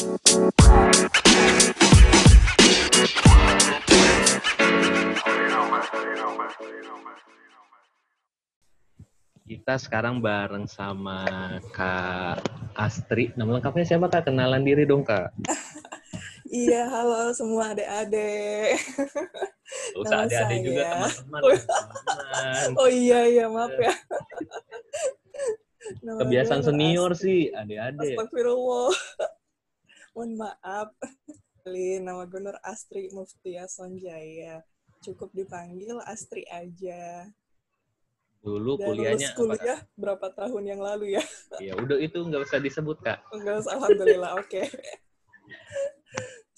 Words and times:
Kita 0.00 0.08
sekarang 9.76 10.24
bareng 10.24 10.64
sama 10.64 11.20
Kak 11.76 12.40
Astri. 12.80 13.36
Nama 13.36 13.60
lengkapnya 13.60 13.84
siapa 13.84 14.08
Kak? 14.08 14.32
Kenalan 14.32 14.64
diri 14.64 14.88
dong 14.88 15.04
Kak. 15.04 15.36
Iya, 16.50 16.82
halo 16.90 17.30
semua 17.30 17.70
adik-adik. 17.70 18.74
Gak 18.74 20.02
usah 20.02 20.26
adik-adik 20.26 20.58
juga 20.66 20.82
teman-teman. 20.82 21.40
Oh, 21.46 21.54
teman-teman. 21.54 22.70
Oh 22.74 22.88
iya, 22.90 23.20
iya, 23.30 23.46
maaf 23.46 23.70
ya. 23.70 23.94
Kebiasaan 26.26 26.66
senior 26.66 27.14
sih, 27.14 27.54
adik-adik. 27.54 28.18
Astagfirullah. 28.18 28.90
Mohon 30.14 30.32
maaf. 30.46 30.88
Kenalin, 31.60 32.00
nama 32.02 32.22
gue 32.26 32.40
Nur 32.42 32.58
Astri 32.66 33.12
Muftia 33.14 33.68
Sonjaya. 33.70 34.64
Cukup 35.04 35.30
dipanggil 35.32 35.96
Astri 36.02 36.42
aja. 36.50 37.28
Dulu 38.40 38.80
Dan 38.80 38.86
kuliahnya 38.88 39.28
lulus 39.36 39.60
kuliah 39.60 39.78
berapa 40.00 40.32
tahun 40.32 40.64
yang 40.64 40.80
lalu 40.80 41.20
ya? 41.20 41.22
apa? 41.22 41.60
Ya 41.60 41.76
udah 41.76 42.00
itu 42.00 42.18
nggak 42.24 42.42
usah 42.48 42.58
disebut 42.58 42.98
Kak. 43.04 43.20
Enggak 43.36 43.60
usah, 43.60 43.76
Alhamdulillah, 43.76 44.32
oke. 44.40 44.62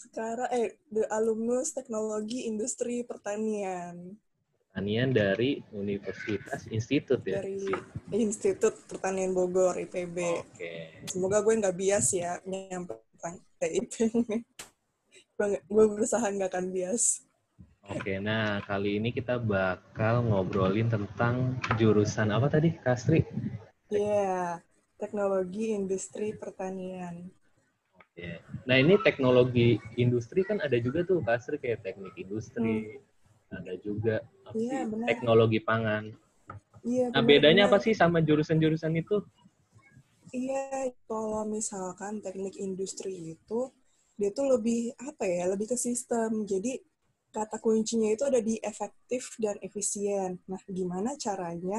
Sekarang, 0.07 0.49
eh, 0.55 0.79
the 0.95 1.03
alumnus 1.11 1.75
teknologi 1.75 2.47
industri 2.47 3.03
pertanian. 3.03 4.15
Pertanian 4.71 5.11
dari 5.13 5.61
Universitas 5.75 6.65
Institut 6.71 7.21
ya. 7.27 7.43
dari 7.43 7.69
Institut 8.15 8.79
Pertanian 8.89 9.35
Bogor 9.35 9.77
IPB. 9.77 10.17
Oke. 10.49 10.73
Semoga 11.11 11.43
gue 11.45 11.61
nggak 11.61 11.77
bias 11.77 12.15
ya 12.15 12.41
nyampe 12.47 12.97
tentang 13.23 13.39
TIP 13.63 13.87
ini. 14.03 14.37
gue, 15.71 15.85
berusaha 15.95 16.27
nggak 16.27 16.51
akan 16.51 16.67
bias. 16.75 17.23
Oke, 17.87 18.19
nah 18.19 18.59
kali 18.67 18.99
ini 18.99 19.15
kita 19.15 19.39
bakal 19.39 20.27
ngobrolin 20.27 20.91
tentang 20.91 21.55
jurusan 21.79 22.35
apa 22.35 22.51
tadi, 22.51 22.75
Kastri? 22.83 23.23
Iya, 23.95 24.59
teknologi 24.99 25.71
industri 25.71 26.35
pertanian. 26.35 27.31
Oke. 27.95 28.43
Nah 28.67 28.77
ini 28.83 28.99
teknologi 29.07 29.79
industri 29.95 30.43
kan 30.43 30.59
ada 30.59 30.75
juga 30.83 31.07
tuh, 31.07 31.23
Kastri 31.23 31.63
kayak 31.63 31.87
teknik 31.87 32.19
industri, 32.19 32.99
ada 33.55 33.79
juga 33.79 34.19
apa 34.51 34.51
Hmm. 34.51 34.67
Iya, 34.67 34.79
sih, 34.83 34.91
benar. 34.91 35.07
teknologi 35.07 35.59
pangan. 35.63 36.05
Iya. 36.83 37.07
Nah 37.15 37.23
bedanya 37.23 37.71
benar-benar. 37.71 37.79
apa 37.79 37.87
sih 37.87 37.95
sama 37.95 38.19
jurusan-jurusan 38.19 38.99
itu? 38.99 39.23
Iya, 40.33 40.57
kalau 41.09 41.43
misalkan 41.57 42.13
teknik 42.25 42.55
industri 42.67 43.13
itu 43.37 43.61
dia 44.19 44.31
tuh 44.37 44.47
lebih 44.57 44.81
apa 45.09 45.25
ya, 45.37 45.43
lebih 45.53 45.67
ke 45.73 45.77
sistem. 45.87 46.31
Jadi 46.53 46.73
kata 47.37 47.57
kuncinya 47.65 48.09
itu 48.15 48.25
ada 48.31 48.41
di 48.49 48.55
efektif 48.71 49.23
dan 49.45 49.57
efisien. 49.67 50.31
Nah, 50.51 50.61
gimana 50.79 51.11
caranya 51.25 51.79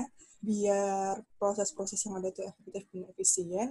biar 0.50 1.16
proses-proses 1.40 2.00
yang 2.06 2.16
ada 2.22 2.30
itu 2.34 2.42
efektif 2.52 2.84
dan 2.94 3.04
efisien? 3.14 3.68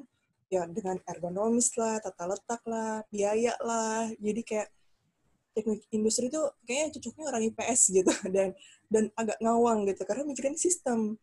Ya 0.55 0.63
dengan 0.77 0.97
ergonomis 1.13 1.69
lah, 1.81 1.97
tata 2.05 2.25
letak 2.33 2.63
lah, 2.73 2.93
biaya 3.15 3.55
lah. 3.69 4.11
Jadi 4.27 4.41
kayak 4.51 4.69
teknik 5.53 5.81
industri 5.93 6.33
itu 6.33 6.41
kayaknya 6.65 6.89
cocoknya 6.97 7.25
orang 7.31 7.43
IPS 7.49 7.81
gitu 7.93 8.13
dan 8.37 8.49
dan 8.89 9.05
agak 9.21 9.39
ngawang 9.45 9.85
gitu 9.89 10.03
karena 10.09 10.25
mikirin 10.25 10.57
sistem 10.57 11.17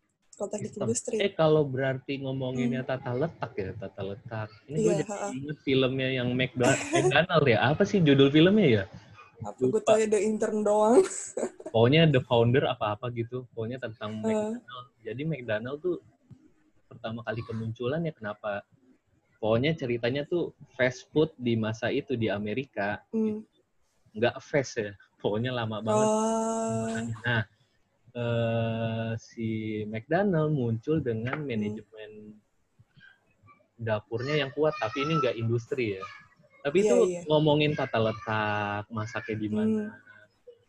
industri. 0.48 1.16
Eh 1.20 1.32
kalau 1.36 1.68
berarti 1.68 2.24
ngomonginnya 2.24 2.88
tata 2.88 3.12
letak 3.12 3.52
ya, 3.60 3.72
tata 3.76 4.02
letak. 4.02 4.48
Ini 4.72 4.78
gue 4.80 4.94
Hmm. 4.94 5.00
Iya, 5.00 5.04
jadi 5.04 5.36
inget 5.36 5.58
filmnya 5.62 6.10
yang 6.10 6.30
McDonald 6.32 7.46
ya. 7.46 7.58
Apa 7.68 7.84
sih 7.84 8.00
judul 8.00 8.32
filmnya 8.32 8.68
ya? 8.68 8.84
Apa 9.40 9.60
gue 9.60 9.82
tau 9.84 9.96
The 9.96 10.20
Intern 10.20 10.64
doang. 10.64 11.00
Pokoknya 11.74 12.08
The 12.08 12.22
Founder 12.24 12.64
apa-apa 12.68 13.12
gitu. 13.12 13.48
Pokoknya 13.52 13.80
tentang 13.80 14.20
Eh. 14.20 14.28
McDonald. 14.28 14.88
Jadi 15.04 15.22
McDonald 15.24 15.80
tuh 15.80 15.98
pertama 16.88 17.20
kali 17.22 17.42
kemunculan 17.44 18.04
ya 18.04 18.12
kenapa? 18.12 18.64
Pokoknya 19.40 19.72
ceritanya 19.72 20.28
tuh 20.28 20.52
fast 20.76 21.08
food 21.12 21.32
di 21.40 21.56
masa 21.56 21.88
itu 21.88 22.20
di 22.20 22.28
Amerika 22.28 23.00
Hmm. 23.16 23.44
nggak 24.12 24.36
fast 24.44 24.76
ya. 24.76 24.92
Pokoknya 25.20 25.52
lama 25.52 25.80
banget. 25.80 26.08
Oh, 26.08 26.88
Nah, 27.24 27.44
eh, 28.14 29.12
si 29.20 29.48
McDonald 29.86 30.54
muncul 30.54 31.00
dengan 31.00 31.42
Hmm. 31.42 31.48
manajemen 31.48 32.12
dapurnya 33.80 34.36
yang 34.44 34.52
kuat, 34.52 34.76
tapi 34.76 35.08
ini 35.08 35.20
nggak 35.24 35.40
industri 35.40 35.96
ya. 35.96 36.04
Tapi 36.60 36.84
Iya, 36.84 36.92
itu 36.92 36.98
iya. 37.08 37.22
ngomongin 37.32 37.72
tata 37.72 37.96
letak, 37.96 38.84
masaknya 38.92 39.36
di 39.40 39.48
mana, 39.48 39.86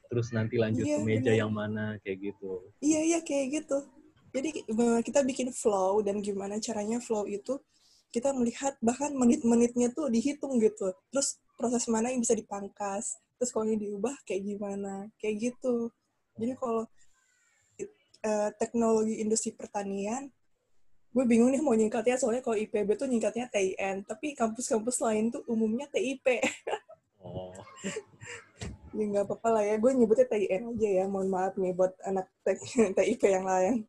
terus 0.06 0.30
nanti 0.30 0.54
lanjut 0.54 0.86
Iya, 0.86 0.96
ke 0.98 1.02
meja 1.02 1.30
benar. 1.34 1.40
yang 1.42 1.50
mana, 1.50 1.84
kayak 2.06 2.18
gitu. 2.30 2.70
iya 2.78 3.00
iya 3.02 3.18
kayak 3.20 3.46
gitu. 3.60 3.78
Jadi 4.30 4.62
kita 5.02 5.26
bikin 5.26 5.50
flow 5.50 6.06
dan 6.06 6.22
gimana 6.22 6.62
caranya 6.62 7.02
flow 7.02 7.26
itu 7.26 7.58
kita 8.14 8.30
melihat 8.30 8.78
bahkan 8.78 9.10
menit-menitnya 9.10 9.90
tuh 9.90 10.06
dihitung 10.06 10.62
gitu. 10.62 10.94
Terus 11.10 11.42
proses 11.58 11.90
mana 11.90 12.14
yang 12.14 12.22
bisa 12.22 12.38
dipangkas. 12.38 13.18
Terus 13.38 13.50
kalau 13.50 13.66
ini 13.66 13.90
diubah 13.90 14.14
kayak 14.22 14.54
gimana. 14.54 15.10
Kayak 15.18 15.50
gitu. 15.50 15.90
Jadi 16.38 16.54
kalau 16.54 16.86
eh, 18.24 18.50
teknologi 18.56 19.20
industri 19.20 19.52
pertanian, 19.52 20.28
gue 21.10 21.24
bingung 21.26 21.50
nih 21.50 21.62
mau 21.62 21.74
nyingkatnya 21.74 22.14
soalnya 22.14 22.42
kalau 22.44 22.54
IPB 22.54 22.94
tuh 22.94 23.08
nyingkatnya 23.10 23.50
TIN. 23.50 24.06
Tapi 24.06 24.38
kampus-kampus 24.38 25.02
lain 25.02 25.34
tuh 25.34 25.42
umumnya 25.50 25.90
TIP. 25.90 26.40
Oh, 27.20 27.52
Ya 28.90 29.06
nggak 29.06 29.22
apa-apa 29.30 29.48
lah 29.54 29.62
ya, 29.62 29.78
gue 29.78 29.90
nyebutnya 29.94 30.26
TIN 30.26 30.62
aja 30.74 30.88
ya, 31.02 31.04
mohon 31.06 31.30
maaf 31.30 31.54
nih 31.54 31.70
buat 31.70 31.94
anak 32.02 32.26
TIP 32.42 33.22
yang 33.38 33.46
lain. 33.46 33.86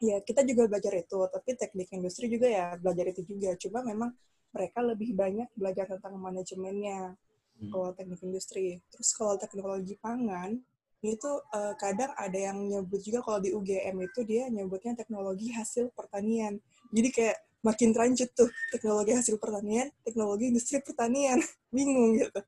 Ya, 0.00 0.16
kita 0.24 0.44
juga 0.48 0.68
belajar 0.68 0.96
itu, 0.96 1.16
tapi 1.28 1.56
teknik 1.56 1.92
industri 1.92 2.32
juga 2.32 2.48
ya 2.48 2.66
belajar 2.80 3.12
itu 3.12 3.20
juga. 3.24 3.52
Cuma 3.60 3.84
memang 3.84 4.16
mereka 4.52 4.80
lebih 4.80 5.12
banyak 5.12 5.48
belajar 5.54 5.86
tentang 5.96 6.16
manajemennya 6.16 7.14
hmm. 7.60 7.70
kalau 7.72 7.92
teknik 7.92 8.20
industri. 8.24 8.80
Terus 8.88 9.12
kalau 9.12 9.36
teknologi 9.36 9.94
pangan, 10.00 10.56
itu 11.04 11.30
eh, 11.52 11.74
kadang 11.76 12.12
ada 12.16 12.38
yang 12.38 12.58
nyebut 12.64 13.00
juga 13.04 13.20
kalau 13.20 13.38
di 13.44 13.52
UGM 13.52 13.96
itu 14.00 14.20
dia 14.24 14.48
nyebutnya 14.48 14.96
teknologi 14.96 15.52
hasil 15.52 15.92
pertanian. 15.92 16.56
Jadi 16.90 17.08
kayak 17.12 17.38
makin 17.64 17.96
rancut 17.96 18.30
tuh 18.36 18.48
teknologi 18.72 19.12
hasil 19.16 19.36
pertanian, 19.40 19.88
teknologi 20.04 20.52
industri 20.52 20.80
pertanian. 20.80 21.40
Bingung 21.74 22.16
gitu. 22.20 22.40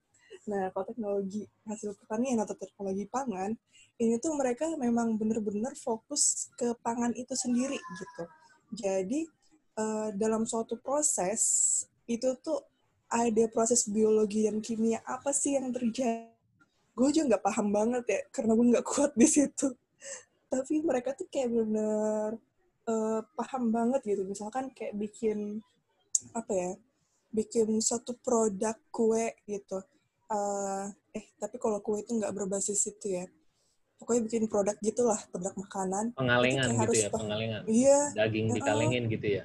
Nah, 0.47 0.71
kalau 0.71 0.84
teknologi 0.87 1.43
hasil 1.67 1.99
pertanian 1.99 2.39
atau 2.39 2.55
teknologi 2.55 3.05
pangan, 3.11 3.50
ini 3.99 4.15
tuh 4.22 4.37
mereka 4.39 4.71
memang 4.78 5.19
benar-benar 5.19 5.75
fokus 5.75 6.53
ke 6.55 6.77
pangan 6.84 7.11
itu 7.17 7.34
sendiri 7.34 7.77
gitu. 7.77 8.25
Jadi 8.77 9.21
eh, 9.77 10.09
dalam 10.15 10.47
suatu 10.47 10.78
proses 10.78 11.43
itu 12.06 12.37
tuh 12.38 12.62
ada 13.11 13.44
proses 13.50 13.87
biologi 13.87 14.47
dan 14.47 14.62
kimia 14.62 15.03
apa 15.06 15.31
sih 15.31 15.59
yang 15.59 15.71
terjadi? 15.75 16.36
Gue 16.97 17.12
juga 17.12 17.37
nggak 17.37 17.45
paham 17.45 17.67
banget 17.69 18.05
ya, 18.09 18.21
karena 18.33 18.53
gue 18.57 18.67
nggak 18.73 18.87
kuat 18.89 19.12
di 19.12 19.29
situ. 19.29 19.69
Tapi 20.49 20.81
mereka 20.81 21.12
tuh 21.12 21.29
kayak 21.29 21.53
benar 21.53 22.31
eh, 22.89 23.21
paham 23.37 23.69
banget 23.69 24.01
gitu. 24.09 24.25
Misalkan 24.25 24.73
kayak 24.73 24.97
bikin 24.97 25.61
apa 26.33 26.53
ya? 26.56 26.73
Bikin 27.29 27.85
suatu 27.85 28.17
produk 28.17 28.81
kue 28.89 29.37
gitu. 29.45 29.85
Eh, 30.33 30.85
eh 31.21 31.25
tapi 31.37 31.61
kalau 31.61 31.85
kue 31.85 32.01
itu 32.01 32.17
nggak 32.17 32.33
berbasis 32.33 32.81
itu 32.89 33.21
ya. 33.21 33.29
Pokoknya 34.01 34.23
bikin 34.29 34.45
produk 34.49 34.77
gitulah, 34.81 35.21
produk 35.33 35.53
makanan. 35.56 36.12
pengalengan 36.17 36.69
gitu 36.69 36.81
harus 36.81 37.01
ya, 37.01 37.09
pengalengan. 37.12 37.62
Iya, 37.65 38.01
Daging 38.12 38.47
dikalengin 38.56 39.05
gitu 39.12 39.29
ya. 39.41 39.45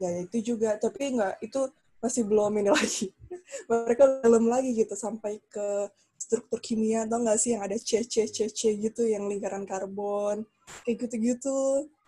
ya 0.00 0.10
itu 0.20 0.52
juga 0.52 0.74
tapi 0.76 1.16
nggak 1.16 1.38
itu 1.38 1.70
masih 2.04 2.28
belum 2.28 2.52
ini 2.60 2.68
lagi 2.68 3.08
mereka 3.72 4.20
belum 4.20 4.44
lagi 4.52 4.76
gitu 4.76 4.92
sampai 4.92 5.40
ke 5.48 5.88
struktur 6.24 6.58
kimia 6.64 7.04
atau 7.04 7.20
nggak 7.20 7.36
sih 7.36 7.52
yang 7.52 7.62
ada 7.68 7.76
C 7.76 8.00
C 8.08 8.24
C 8.24 8.48
C 8.48 8.60
gitu 8.80 9.04
yang 9.04 9.28
lingkaran 9.28 9.68
karbon 9.68 10.48
kayak 10.88 10.96
gitu 11.04 11.16
gitu 11.36 11.58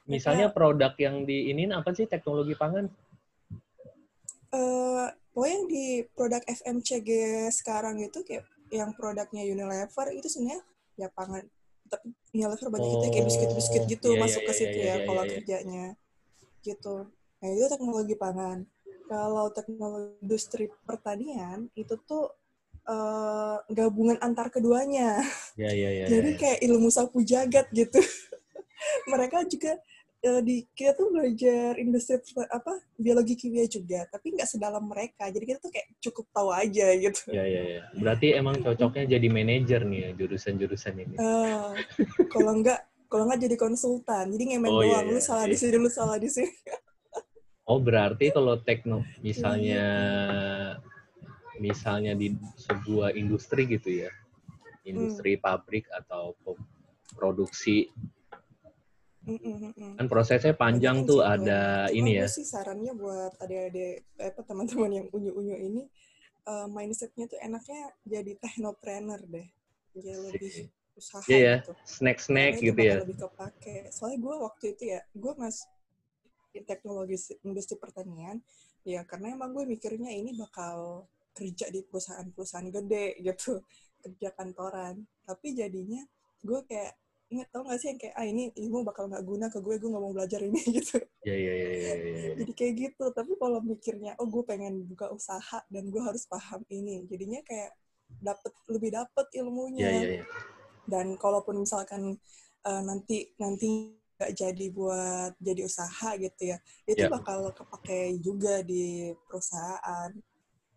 Misalnya 0.07 0.55
produk 0.55 0.95
yang 1.03 1.27
di 1.27 1.51
ini 1.51 1.67
apa 1.75 1.91
sih 1.91 2.07
teknologi 2.07 2.55
pangan? 2.55 2.87
eh 4.55 5.07
pokoknya 5.35 5.53
yang 5.53 5.67
di 5.69 5.85
produk 6.17 6.43
FMCG 6.47 7.11
sekarang 7.53 8.01
itu 8.01 8.25
kayak 8.25 8.47
yang 8.73 8.95
produknya 8.97 9.43
Unilever 9.45 10.15
itu 10.15 10.27
sebenarnya 10.31 10.63
ya 10.97 11.09
pangan 11.13 11.45
tapi 11.87 12.07
Unilever 12.35 12.69
banyak 12.73 12.89
itu 12.89 13.07
ya, 13.07 13.13
kayak 13.13 13.27
biskuit-biskuit 13.29 13.83
Oh, 13.85 13.91
gitu 13.91 14.09
iya, 14.15 14.21
masuk 14.23 14.43
iya, 14.43 14.49
ke 14.49 14.53
iya, 14.53 14.59
situ 14.59 14.79
iya, 14.79 14.87
ya 14.87 14.95
iya, 14.97 15.05
kalau 15.05 15.23
iya. 15.23 15.31
kerjanya 15.37 15.85
gitu 16.65 16.95
nah 17.37 17.49
itu 17.53 17.67
teknologi 17.69 18.15
pangan 18.17 18.59
kalau 19.07 19.47
teknologi 19.55 20.19
industri 20.25 20.65
pertanian 20.89 21.69
itu 21.79 21.95
tuh 22.09 22.33
eh, 22.87 23.57
gabungan 23.75 24.19
antar 24.23 24.51
keduanya 24.51 25.21
Ya, 25.59 25.71
ya, 25.75 25.91
ya. 25.91 26.07
jadi 26.07 26.31
ya. 26.35 26.39
kayak 26.39 26.59
ilmu 26.67 26.89
sapu 26.89 27.23
jagat 27.27 27.67
gitu 27.75 27.99
mereka 29.13 29.43
juga 29.47 29.79
uh, 30.27 30.41
di 30.43 30.67
kita 30.75 30.97
tuh 30.97 31.13
belajar 31.13 31.79
industri 31.79 32.19
apa 32.51 32.73
biologi 32.99 33.35
kimia 33.39 33.67
juga 33.69 34.05
tapi 34.11 34.35
nggak 34.35 34.49
sedalam 34.49 34.85
mereka 34.85 35.29
jadi 35.31 35.45
kita 35.45 35.59
tuh 35.63 35.73
kayak 35.73 35.89
cukup 36.03 36.27
tahu 36.35 36.51
aja 36.51 36.87
gitu 36.97 37.21
ya 37.31 37.45
ya 37.47 37.63
ya 37.79 37.83
berarti 37.97 38.27
emang 38.35 38.59
cocoknya 38.61 39.05
jadi 39.19 39.27
manajer 39.31 39.81
nih 39.87 40.01
ya 40.01 40.11
jurusan-jurusan 40.19 40.95
ini 40.97 41.17
uh, 41.21 41.73
kalau 42.33 42.53
nggak 42.61 42.81
kalau 43.07 43.25
nggak 43.31 43.41
jadi 43.47 43.57
konsultan 43.57 44.25
jadi 44.35 44.45
ngemen 44.57 44.71
oh, 44.71 44.83
doang 44.83 45.07
iya, 45.07 45.11
iya. 45.11 45.15
lu 45.15 45.21
salah 45.23 45.47
iya. 45.47 45.53
di 45.55 45.57
sini 45.57 45.77
lu 45.79 45.91
salah 45.91 46.17
di 46.19 46.29
sini 46.31 46.53
oh 47.67 47.79
berarti 47.79 48.35
kalau 48.35 48.59
tekno 48.63 49.07
misalnya 49.23 49.85
misalnya 51.59 52.13
di 52.17 52.35
sebuah 52.61 53.15
industri 53.17 53.67
gitu 53.67 54.07
ya 54.07 54.11
industri 54.87 55.37
hmm. 55.37 55.43
pabrik 55.43 55.87
atau 55.91 56.39
produksi 57.15 57.91
Kan 59.99 60.07
prosesnya 60.07 60.55
panjang 60.55 61.03
tuh 61.03 61.19
sih, 61.19 61.27
ada 61.27 61.91
ini 61.91 62.23
ya. 62.23 62.31
sih 62.31 62.47
sarannya 62.47 62.95
buat 62.95 63.35
adik-adik 63.43 64.07
apa 64.23 64.41
teman-teman 64.47 65.03
yang 65.03 65.07
unyu-unyu 65.11 65.57
ini 65.67 65.83
uh, 66.47 66.71
mindsetnya 66.71 67.27
tuh 67.27 67.35
enaknya 67.43 67.91
jadi 68.07 68.39
technopreneur 68.39 69.19
deh. 69.27 69.51
Jadi 69.99 70.11
lebih 70.15 70.55
usaha 70.95 71.27
yeah, 71.27 71.41
yeah. 71.43 71.59
gitu. 71.59 71.73
Snack-snack 71.83 72.63
gitu 72.63 72.79
ya. 72.79 73.03
Lebih 73.03 73.19
kepake. 73.27 73.91
Soalnya 73.91 74.19
gue 74.23 74.35
waktu 74.47 74.65
itu 74.79 74.83
ya, 74.95 75.01
gue 75.11 75.33
mas 75.35 75.67
teknologi 76.65 77.19
industri 77.43 77.77
pertanian, 77.77 78.41
ya 78.87 79.03
karena 79.05 79.37
emang 79.37 79.53
gue 79.53 79.67
mikirnya 79.69 80.09
ini 80.09 80.39
bakal 80.39 81.05
kerja 81.37 81.69
di 81.69 81.85
perusahaan-perusahaan 81.85 82.69
gede 82.73 83.21
gitu, 83.21 83.61
kerja 84.03 84.29
kantoran. 84.33 85.05
Tapi 85.29 85.53
jadinya 85.53 86.01
gue 86.41 86.61
kayak 86.65 86.97
ingat 87.27 87.49
tau 87.51 87.67
gak 87.67 87.79
sih 87.83 87.91
yang 87.91 87.99
kayak 87.99 88.15
ah 88.15 88.23
ini 88.23 88.55
ilmu 88.55 88.87
bakal 88.87 89.11
nggak 89.11 89.25
guna 89.27 89.51
ke 89.51 89.59
gue 89.59 89.75
gue 89.83 89.91
nggak 89.91 90.05
mau 90.05 90.15
belajar 90.15 90.41
ini 90.47 90.63
gitu 90.79 91.03
Iya 91.27 91.35
iya 91.35 91.53
iya. 91.59 91.69
Ya, 91.75 91.95
ya. 91.99 92.33
jadi 92.39 92.53
kayak 92.55 92.75
gitu 92.79 93.05
tapi 93.11 93.35
kalau 93.35 93.59
mikirnya 93.67 94.15
oh 94.23 94.31
gue 94.31 94.47
pengen 94.47 94.87
buka 94.87 95.11
usaha 95.11 95.59
dan 95.67 95.91
gue 95.91 95.99
harus 95.99 96.23
paham 96.31 96.63
ini 96.71 97.03
jadinya 97.11 97.43
kayak 97.43 97.75
dapet 98.23 98.53
lebih 98.71 98.95
dapet 98.95 99.27
ilmunya 99.43 99.91
Iya 99.91 99.91
iya. 99.91 100.17
Ya. 100.23 100.25
dan 100.87 101.19
kalaupun 101.19 101.67
misalkan 101.67 102.15
uh, 102.63 102.83
nanti 102.87 103.35
nanti 103.43 103.99
nggak 104.17 104.33
jadi 104.33 104.67
buat 104.71 105.35
jadi 105.43 105.67
usaha 105.67 106.15
gitu 106.17 106.43
ya 106.55 106.57
itu 106.87 107.05
ya. 107.05 107.11
bakal 107.11 107.51
kepake 107.53 108.23
juga 108.23 108.63
di 108.63 109.11
perusahaan 109.27 110.15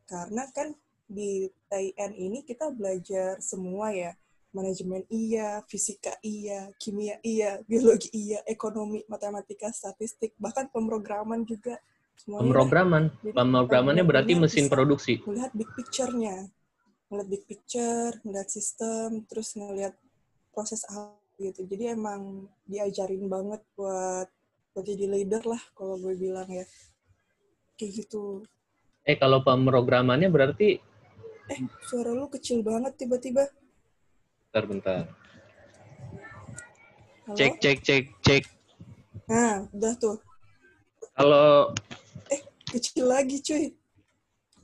karena 0.09 0.49
kan 0.49 0.73
di 1.05 1.45
TIN 1.69 2.11
ini 2.17 2.41
kita 2.41 2.73
belajar 2.73 3.37
semua 3.37 3.93
ya 3.93 4.17
manajemen 4.49 5.05
iya, 5.13 5.61
fisika 5.69 6.17
iya, 6.25 6.73
kimia 6.81 7.21
iya, 7.21 7.61
biologi 7.69 8.09
iya, 8.13 8.41
ekonomi, 8.49 9.05
matematika, 9.05 9.69
statistik, 9.69 10.33
bahkan 10.41 10.65
pemrograman 10.73 11.45
juga. 11.45 11.77
Semuanya 12.17 12.43
pemrograman, 12.51 13.03
Jadi, 13.23 13.35
pemrogramannya 13.37 14.03
berarti 14.03 14.33
mesin 14.35 14.65
produksi. 14.67 15.21
Melihat 15.23 15.51
big 15.55 15.69
picture-nya, 15.77 16.49
melihat 17.07 17.27
big 17.29 17.43
picture, 17.45 18.11
melihat 18.25 18.49
sistem, 18.49 19.23
terus 19.29 19.55
ngelihat 19.55 19.95
proses 20.51 20.83
gitu. 21.39 21.63
Jadi 21.63 21.95
emang 21.95 22.49
diajarin 22.67 23.29
banget 23.31 23.61
buat 23.77 24.27
buat 24.75 24.85
jadi 24.85 25.05
leader 25.07 25.43
lah 25.47 25.61
kalau 25.77 25.95
gue 25.95 26.13
bilang 26.17 26.49
ya. 26.49 26.65
Kayak 27.79 28.03
gitu. 28.03 28.43
Eh 29.09 29.17
kalau 29.17 29.41
pemrogramannya 29.41 30.29
berarti 30.29 30.77
Eh, 31.49 31.65
suara 31.81 32.13
lu 32.13 32.29
kecil 32.29 32.61
banget 32.61 32.93
tiba-tiba. 32.93 33.49
Bentar, 34.53 34.63
bentar. 34.69 35.03
Halo? 37.25 37.33
Cek, 37.33 37.57
cek, 37.57 37.77
cek, 37.81 38.03
cek. 38.21 38.43
Nah, 39.25 39.65
udah 39.73 39.93
tuh. 39.97 40.21
Kalau... 41.17 41.73
Eh, 42.29 42.41
kecil 42.69 43.09
lagi 43.09 43.41
cuy. 43.41 43.73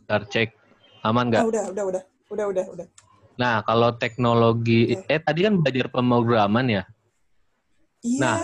Bentar, 0.06 0.30
cek. 0.30 0.54
Aman 1.02 1.34
nggak? 1.34 1.42
Ah, 1.42 1.50
udah, 1.50 1.64
udah, 1.74 1.84
udah. 1.90 2.04
Udah, 2.30 2.46
udah, 2.54 2.66
udah. 2.70 2.88
Nah, 3.42 3.66
kalau 3.66 3.98
teknologi... 3.98 4.94
Okay. 4.94 5.18
Eh, 5.18 5.22
tadi 5.26 5.42
kan 5.42 5.58
belajar 5.58 5.90
pemrograman 5.90 6.66
ya? 6.70 6.84
Iya. 8.06 8.22
Nah, 8.22 8.38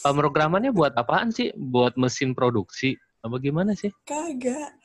pemrogramannya 0.00 0.72
buat 0.72 0.96
apaan 0.96 1.28
sih? 1.28 1.52
Buat 1.52 2.00
mesin 2.00 2.32
produksi? 2.32 2.96
Apa 3.20 3.36
gimana 3.36 3.76
sih? 3.76 3.92
Kagak. 4.08 4.80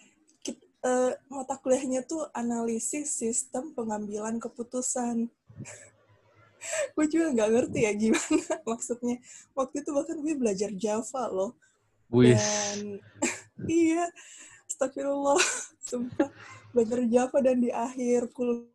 Uh, 0.86 1.12
mata 1.32 1.56
kuliahnya 1.58 2.06
tuh 2.06 2.28
analisis 2.36 3.18
sistem 3.18 3.74
pengambilan 3.74 4.38
keputusan. 4.38 5.30
Gue 6.98 7.06
juga 7.08 7.32
nggak 7.34 7.52
ngerti 7.54 7.80
ya 7.86 7.92
gimana 7.94 8.54
maksudnya. 8.70 9.18
Waktu 9.54 9.86
itu 9.86 9.90
bahkan 9.94 10.18
gue 10.20 10.34
belajar 10.36 10.70
Java 10.74 11.30
loh. 11.30 11.54
Wih. 12.08 12.34
dan 12.34 13.04
iya 13.70 14.10
astagfirullah 14.66 15.40
sumpah. 15.80 16.34
Belajar 16.74 17.00
Java 17.08 17.38
dan 17.46 17.62
di 17.62 17.70
akhir 17.70 18.34
kul 18.34 18.68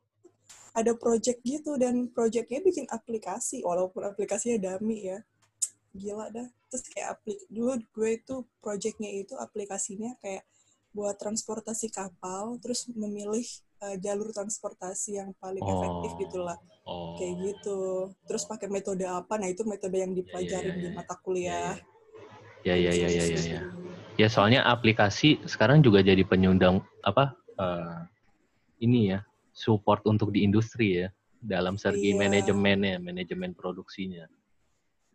ada 0.72 0.96
project 0.96 1.44
gitu 1.44 1.76
dan 1.76 2.08
projectnya 2.08 2.64
bikin 2.64 2.88
aplikasi 2.88 3.60
walaupun 3.60 4.08
aplikasinya 4.08 4.62
dummy 4.62 5.10
ya. 5.12 5.18
Gila 5.92 6.32
dah. 6.32 6.48
Terus 6.72 6.84
kayak 6.88 7.18
aplik 7.18 7.40
dulu 7.50 7.76
gue 7.82 8.10
itu 8.16 8.34
projectnya 8.62 9.10
itu 9.10 9.34
aplikasinya 9.36 10.16
kayak 10.22 10.46
buat 10.92 11.16
transportasi 11.16 11.88
kapal 11.88 12.60
terus 12.60 12.84
memilih 12.92 13.44
uh, 13.80 13.96
jalur 13.96 14.28
transportasi 14.30 15.18
yang 15.18 15.32
paling 15.40 15.64
oh. 15.64 15.72
efektif 15.72 16.28
gitulah 16.28 16.58
oh. 16.84 17.16
kayak 17.16 17.34
gitu. 17.40 18.12
Terus 18.28 18.44
pakai 18.44 18.68
metode 18.68 19.08
apa? 19.08 19.40
Nah 19.40 19.48
itu 19.48 19.64
metode 19.64 19.96
yang 19.96 20.12
dipelajari 20.12 20.68
yeah, 20.68 20.76
yeah, 20.76 20.84
yeah. 20.84 20.92
di 20.92 20.96
mata 20.96 21.14
kuliah. 21.24 21.74
Ya 22.62 22.76
ya. 22.76 22.92
Ya 22.92 23.08
ya 23.08 23.24
ya 23.24 23.38
ya 23.40 23.60
ya. 24.20 24.28
Soalnya 24.28 24.62
aplikasi 24.68 25.40
sekarang 25.48 25.80
juga 25.80 26.04
jadi 26.04 26.22
penyundang 26.22 26.84
apa 27.02 27.34
uh, 27.56 28.04
ini 28.78 29.16
ya 29.16 29.24
support 29.56 30.04
untuk 30.04 30.30
di 30.30 30.44
industri 30.44 31.02
ya 31.02 31.08
dalam 31.42 31.74
segi 31.80 32.14
yeah. 32.14 32.20
manajemennya 32.20 33.00
manajemen 33.00 33.56
produksinya. 33.56 34.28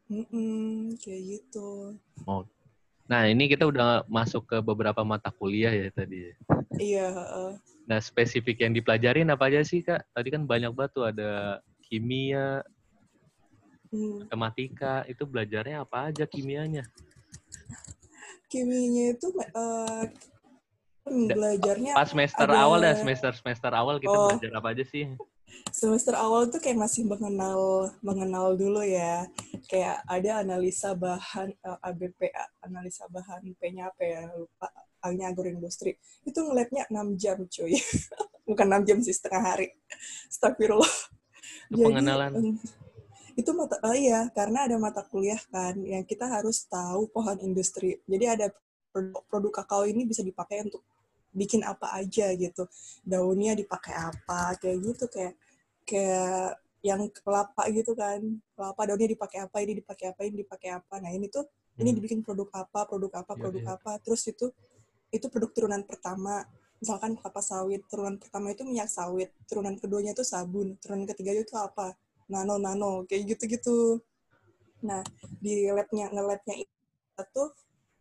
Mm 0.07 0.23
-mm, 0.23 0.95
kayak 1.03 1.21
gitu. 1.35 1.99
Oh 2.23 2.47
Nah, 3.07 3.23
ini 3.27 3.47
kita 3.47 3.63
udah 3.63 4.03
masuk 4.11 4.43
ke 4.47 4.57
beberapa 4.59 5.03
mata 5.07 5.31
kuliah 5.31 5.71
ya 5.71 5.87
tadi. 5.91 6.35
Iya. 6.75 7.07
Uh. 7.11 7.53
Nah, 7.87 8.03
spesifik 8.03 8.67
yang 8.67 8.75
dipelajarin 8.75 9.31
apa 9.31 9.47
aja 9.47 9.63
sih, 9.63 9.79
Kak? 9.79 10.03
Tadi 10.11 10.27
kan 10.27 10.43
banyak 10.43 10.75
banget 10.75 10.91
tuh 10.91 11.05
ada 11.07 11.63
kimia, 11.87 12.59
hmm. 13.95 14.27
matematika. 14.27 15.07
Itu 15.07 15.23
belajarnya 15.23 15.87
apa 15.87 16.11
aja 16.11 16.27
kimianya? 16.27 16.83
Kimianya 18.51 19.15
itu 19.15 19.27
uh, 19.55 20.03
belajarnya 21.07 21.95
pas 21.95 22.07
semester 22.11 22.47
ada... 22.47 22.63
awal 22.67 22.79
dah 22.83 22.95
semester 22.95 23.31
semester 23.35 23.71
awal 23.71 23.99
kita 23.99 24.11
oh. 24.11 24.27
belajar 24.31 24.51
apa 24.59 24.67
aja 24.75 24.83
sih? 24.87 25.07
Semester 25.71 26.17
awal 26.17 26.49
tuh 26.49 26.57
kayak 26.57 26.79
masih 26.79 27.05
mengenal 27.05 27.91
mengenal 28.01 28.57
dulu 28.57 28.81
ya. 28.81 29.27
Kayak 29.67 30.01
ada 30.07 30.41
analisa 30.41 30.95
bahan 30.95 31.53
uh, 31.61 31.77
eh, 31.77 31.87
ABP 31.91 32.19
analisa 32.63 33.03
bahan 33.11 33.43
P-nya 33.57 33.91
apa 33.91 34.01
ya 34.03 34.21
lupa. 34.33 34.67
A-nya 34.97 35.29
agroindustri. 35.29 35.93
Itu 36.25 36.41
ngelabnya 36.41 36.89
6 36.89 37.21
jam 37.21 37.37
cuy. 37.45 37.77
Bukan 38.49 38.65
6 38.65 38.87
jam 38.89 38.97
sih 39.05 39.13
setengah 39.13 39.43
hari. 39.45 39.69
Astagfirullah. 40.25 40.93
Itu 41.69 41.77
Jadi, 41.77 41.85
pengenalan. 41.85 42.31
um, 42.33 42.57
itu 43.37 43.53
mata 43.53 43.77
oh 43.85 43.93
iya 43.93 44.33
karena 44.33 44.65
ada 44.65 44.81
mata 44.81 45.05
kuliah 45.05 45.37
kan 45.53 45.77
yang 45.85 46.01
kita 46.01 46.25
harus 46.25 46.65
tahu 46.65 47.05
pohon 47.13 47.37
industri. 47.45 48.01
Jadi 48.09 48.25
ada 48.25 48.49
produk, 48.89 49.21
produk 49.29 49.51
kakao 49.61 49.85
ini 49.85 50.09
bisa 50.09 50.25
dipakai 50.25 50.65
untuk 50.65 50.81
bikin 51.37 51.61
apa 51.61 51.93
aja 51.93 52.33
gitu. 52.33 52.65
Daunnya 53.05 53.53
dipakai 53.53 53.93
apa 53.93 54.57
kayak 54.57 54.77
gitu 54.81 55.05
kayak 55.05 55.37
kayak 55.87 56.59
yang 56.83 57.01
kelapa 57.09 57.63
gitu 57.73 57.95
kan 57.97 58.21
kelapa 58.53 58.81
daunnya 58.85 59.09
dipakai 59.09 59.39
apa 59.43 59.57
ini 59.63 59.81
dipakai 59.81 60.13
apa 60.13 60.21
ini 60.27 60.35
dipakai 60.45 60.69
apa 60.77 60.95
nah 61.01 61.09
ini 61.09 61.31
tuh 61.31 61.47
hmm. 61.47 61.81
ini 61.81 61.89
dibikin 61.95 62.19
produk 62.21 62.47
apa 62.53 62.85
produk 62.85 63.23
apa 63.23 63.33
iya, 63.33 63.39
produk 63.41 63.63
ya. 63.63 63.73
apa 63.79 63.91
terus 64.03 64.21
itu 64.27 64.51
itu 65.09 65.25
produk 65.31 65.49
turunan 65.55 65.81
pertama 65.87 66.43
misalkan 66.77 67.17
kelapa 67.17 67.41
sawit 67.41 67.81
turunan 67.89 68.19
pertama 68.21 68.53
itu 68.53 68.61
minyak 68.61 68.91
sawit 68.91 69.33
turunan 69.49 69.73
keduanya 69.79 70.13
itu 70.13 70.21
sabun 70.21 70.77
turunan 70.77 71.09
ketiga 71.09 71.33
itu 71.33 71.55
apa 71.57 71.97
nano 72.29 72.61
nano 72.61 73.07
kayak 73.09 73.33
gitu 73.33 73.43
gitu 73.57 73.77
nah 74.85 75.01
di 75.41 75.65
labnya 75.73 76.13
ngelabnya 76.13 76.61
itu 76.61 77.43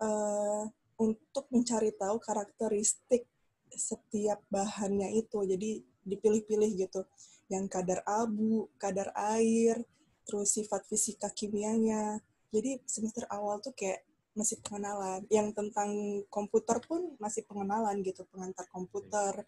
uh, 0.05 0.69
untuk 0.97 1.45
mencari 1.53 1.93
tahu 1.93 2.17
karakteristik 2.21 3.29
setiap 3.73 4.41
bahannya 4.49 5.13
itu. 5.21 5.39
Jadi 5.45 5.85
dipilih-pilih 6.07 6.71
gitu. 6.81 7.05
Yang 7.47 7.65
kadar 7.71 8.01
abu, 8.07 8.67
kadar 8.77 9.15
air, 9.15 9.79
terus 10.27 10.55
sifat 10.55 10.83
fisika 10.91 11.31
kimianya. 11.31 12.19
Jadi 12.51 12.83
semester 12.87 13.27
awal 13.31 13.63
tuh 13.63 13.75
kayak 13.75 14.03
masih 14.35 14.59
pengenalan. 14.63 15.23
Yang 15.31 15.49
tentang 15.55 15.91
komputer 16.29 16.83
pun 16.83 17.15
masih 17.23 17.47
pengenalan 17.47 18.03
gitu, 18.03 18.27
pengantar 18.29 18.67
komputer. 18.71 19.47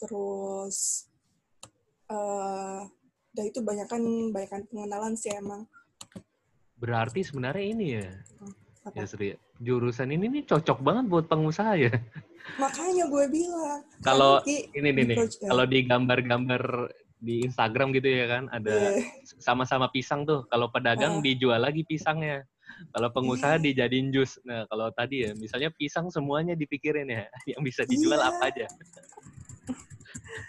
Terus 0.00 1.08
uh, 2.08 2.84
udah 3.36 3.44
itu 3.44 3.60
banyak 3.60 3.88
kan 3.88 4.02
pengenalan 4.72 5.12
sih 5.16 5.32
emang. 5.36 5.68
Berarti 6.76 7.24
sebenarnya 7.24 7.64
ini 7.72 7.86
ya, 8.00 8.08
Apa? 8.84 9.02
Ya 9.02 9.04
Sri, 9.08 9.32
jurusan 9.60 10.12
ini 10.12 10.28
nih 10.28 10.42
cocok 10.44 10.78
banget 10.84 11.04
buat 11.08 11.26
pengusaha 11.26 11.72
ya. 11.74 11.92
Makanya 12.60 13.08
gue 13.08 13.24
bilang. 13.32 13.80
Kalau 14.04 14.44
ini 14.46 14.88
nih 14.92 15.16
kalau 15.40 15.64
di 15.64 15.82
gambar-gambar 15.88 16.62
di 17.26 17.42
Instagram 17.42 17.90
gitu 17.90 18.06
ya 18.06 18.26
kan, 18.30 18.46
ada 18.48 18.94
Iya. 18.94 19.02
sama-sama 19.42 19.90
pisang 19.90 20.22
tuh. 20.22 20.46
Kalau 20.46 20.70
pedagang 20.70 21.18
Ah. 21.18 21.22
dijual 21.22 21.58
lagi 21.58 21.82
pisangnya. 21.82 22.46
Kalau 22.94 23.08
pengusaha 23.10 23.58
Iya. 23.58 23.64
dijadiin 23.66 24.14
jus. 24.14 24.38
Nah, 24.46 24.62
kalau 24.70 24.94
tadi 24.94 25.26
ya, 25.26 25.34
misalnya 25.34 25.74
pisang 25.74 26.06
semuanya 26.06 26.54
dipikirin 26.54 27.10
ya, 27.10 27.26
yang 27.52 27.66
bisa 27.66 27.82
dijual 27.82 28.22
Iya. 28.22 28.30
apa 28.30 28.42
aja. 28.46 28.66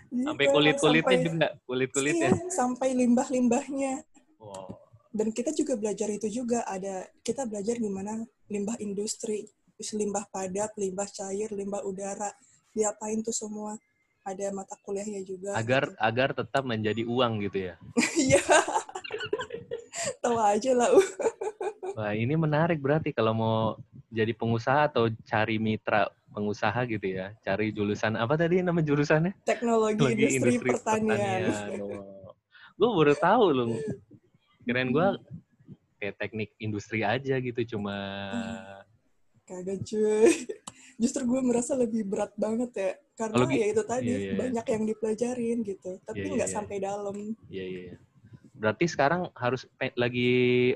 Sampai 0.08 0.46
emang 0.48 0.56
kulit-kulitnya 0.56 1.18
sampai- 1.18 1.26
juga, 1.26 1.48
kulit-kulitnya. 1.66 2.30
Iya, 2.32 2.50
sampai 2.50 2.90
limbah-limbahnya. 2.96 3.94
Wow. 4.40 4.78
Dan 5.12 5.34
kita 5.34 5.50
juga 5.52 5.74
belajar 5.76 6.10
itu 6.10 6.28
juga 6.30 6.62
ada 6.64 7.10
kita 7.26 7.50
belajar 7.50 7.78
gimana 7.78 8.22
limbah 8.48 8.78
industri, 8.78 9.50
limbah 9.94 10.30
padat, 10.30 10.74
limbah 10.78 11.10
cair, 11.10 11.50
limbah 11.52 11.82
udara, 11.82 12.30
diapain 12.72 13.22
tuh 13.22 13.34
semua. 13.34 13.74
Ada 14.28 14.52
mata 14.52 14.76
kuliahnya 14.84 15.24
juga. 15.24 15.56
Agar 15.56 15.88
gitu. 15.88 15.96
agar 16.04 16.30
tetap 16.36 16.68
menjadi 16.68 17.08
uang 17.08 17.48
gitu 17.48 17.72
ya. 17.72 17.76
Iya. 18.28 18.44
Tahu 20.24 20.36
aja 20.36 20.72
lah. 20.76 20.92
Wah, 21.98 22.12
ini 22.12 22.36
menarik 22.36 22.84
berarti 22.84 23.16
kalau 23.16 23.32
mau 23.34 23.60
jadi 24.12 24.36
pengusaha 24.36 24.92
atau 24.92 25.08
cari 25.24 25.56
mitra 25.58 26.12
pengusaha 26.36 26.76
gitu 26.92 27.08
ya. 27.08 27.32
Cari 27.40 27.72
jurusan 27.72 28.20
apa 28.20 28.36
tadi 28.36 28.60
nama 28.60 28.84
jurusannya? 28.84 29.32
Teknologi 29.48 30.04
Teknologi 30.04 30.36
industri, 30.38 30.70
pertanian. 30.76 31.50
Gue 32.78 32.90
baru 32.94 33.16
tahu 33.16 33.46
loh. 33.56 33.72
Keren 34.68 34.92
gue 34.92 35.08
kayak 35.98 36.16
teknik 36.20 36.52
industri 36.60 37.02
aja 37.02 37.40
gitu 37.42 37.80
cuma 37.80 37.96
Kagak 39.48 39.80
cuy. 39.88 40.28
Justru 40.98 41.30
gue 41.30 41.42
merasa 41.46 41.78
lebih 41.78 42.04
berat 42.04 42.34
banget 42.34 42.72
ya. 42.74 42.92
Karena 43.14 43.38
Kalau 43.38 43.50
gi- 43.50 43.62
ya 43.62 43.68
itu 43.70 43.84
tadi, 43.86 44.10
iya, 44.10 44.18
iya, 44.18 44.30
iya. 44.30 44.38
banyak 44.38 44.66
yang 44.66 44.84
dipelajarin 44.86 45.58
gitu. 45.62 45.92
Tapi 46.02 46.18
Iya, 46.18 46.26
iya, 46.26 46.36
nggak 46.36 46.50
iya. 46.50 46.58
sampai 46.58 46.78
dalam. 46.82 47.18
Iya 47.48 47.66
iya. 47.66 47.96
Berarti 48.58 48.86
sekarang 48.90 49.30
harus 49.38 49.70
lagi 49.94 50.30